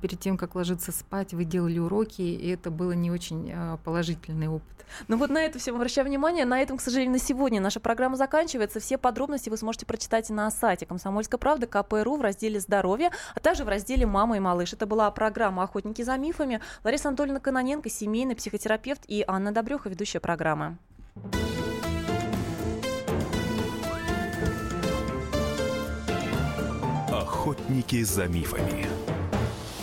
перед 0.00 0.18
тем, 0.20 0.38
как 0.38 0.54
ложиться 0.54 0.90
спать, 0.90 1.34
вы 1.34 1.44
делали 1.44 1.78
уроки, 1.78 2.22
и 2.22 2.48
это 2.48 2.70
было 2.70 2.92
не 2.92 3.10
очень 3.10 3.52
положительный 3.84 4.48
опыт. 4.48 4.86
Ну 5.06 5.18
вот 5.18 5.28
на 5.28 5.38
это 5.38 5.58
все 5.58 5.74
обращаю 5.74 6.06
внимание. 6.06 6.46
На 6.46 6.60
этом, 6.60 6.78
к 6.78 6.80
сожалению, 6.80 7.12
на 7.12 7.18
сегодня 7.18 7.60
наша 7.60 7.78
программа 7.78 8.16
заканчивается. 8.16 8.80
Все 8.80 8.96
подробности 8.96 9.50
вы 9.50 9.58
сможете 9.58 9.84
прочитать 9.84 10.30
на 10.30 10.50
сайте 10.50 10.86
Комсомольской 10.86 11.38
правды 11.38 11.66
КПРУ 11.66 12.16
в 12.16 12.22
разделе 12.22 12.58
«Здоровье», 12.58 13.10
а 13.34 13.40
также 13.40 13.64
в 13.64 13.68
разделе 13.68 14.06
«Мама 14.06 14.38
и 14.38 14.40
малыш». 14.40 14.72
Это 14.72 14.86
была 14.86 15.10
программа 15.10 15.62
«Охотники 15.62 16.00
за 16.00 16.16
мифами». 16.16 16.60
Лариса 16.84 17.08
Анатольевна 17.08 17.40
Каноненко, 17.40 17.90
семейный 17.90 18.34
психотерапевт, 18.34 19.02
и 19.06 19.24
Анна 19.26 19.52
Добрюха, 19.52 19.90
ведущая 19.90 20.20
программы. 20.20 20.78
Охотники 27.10 28.02
за 28.04 28.26
мифами. 28.26 28.97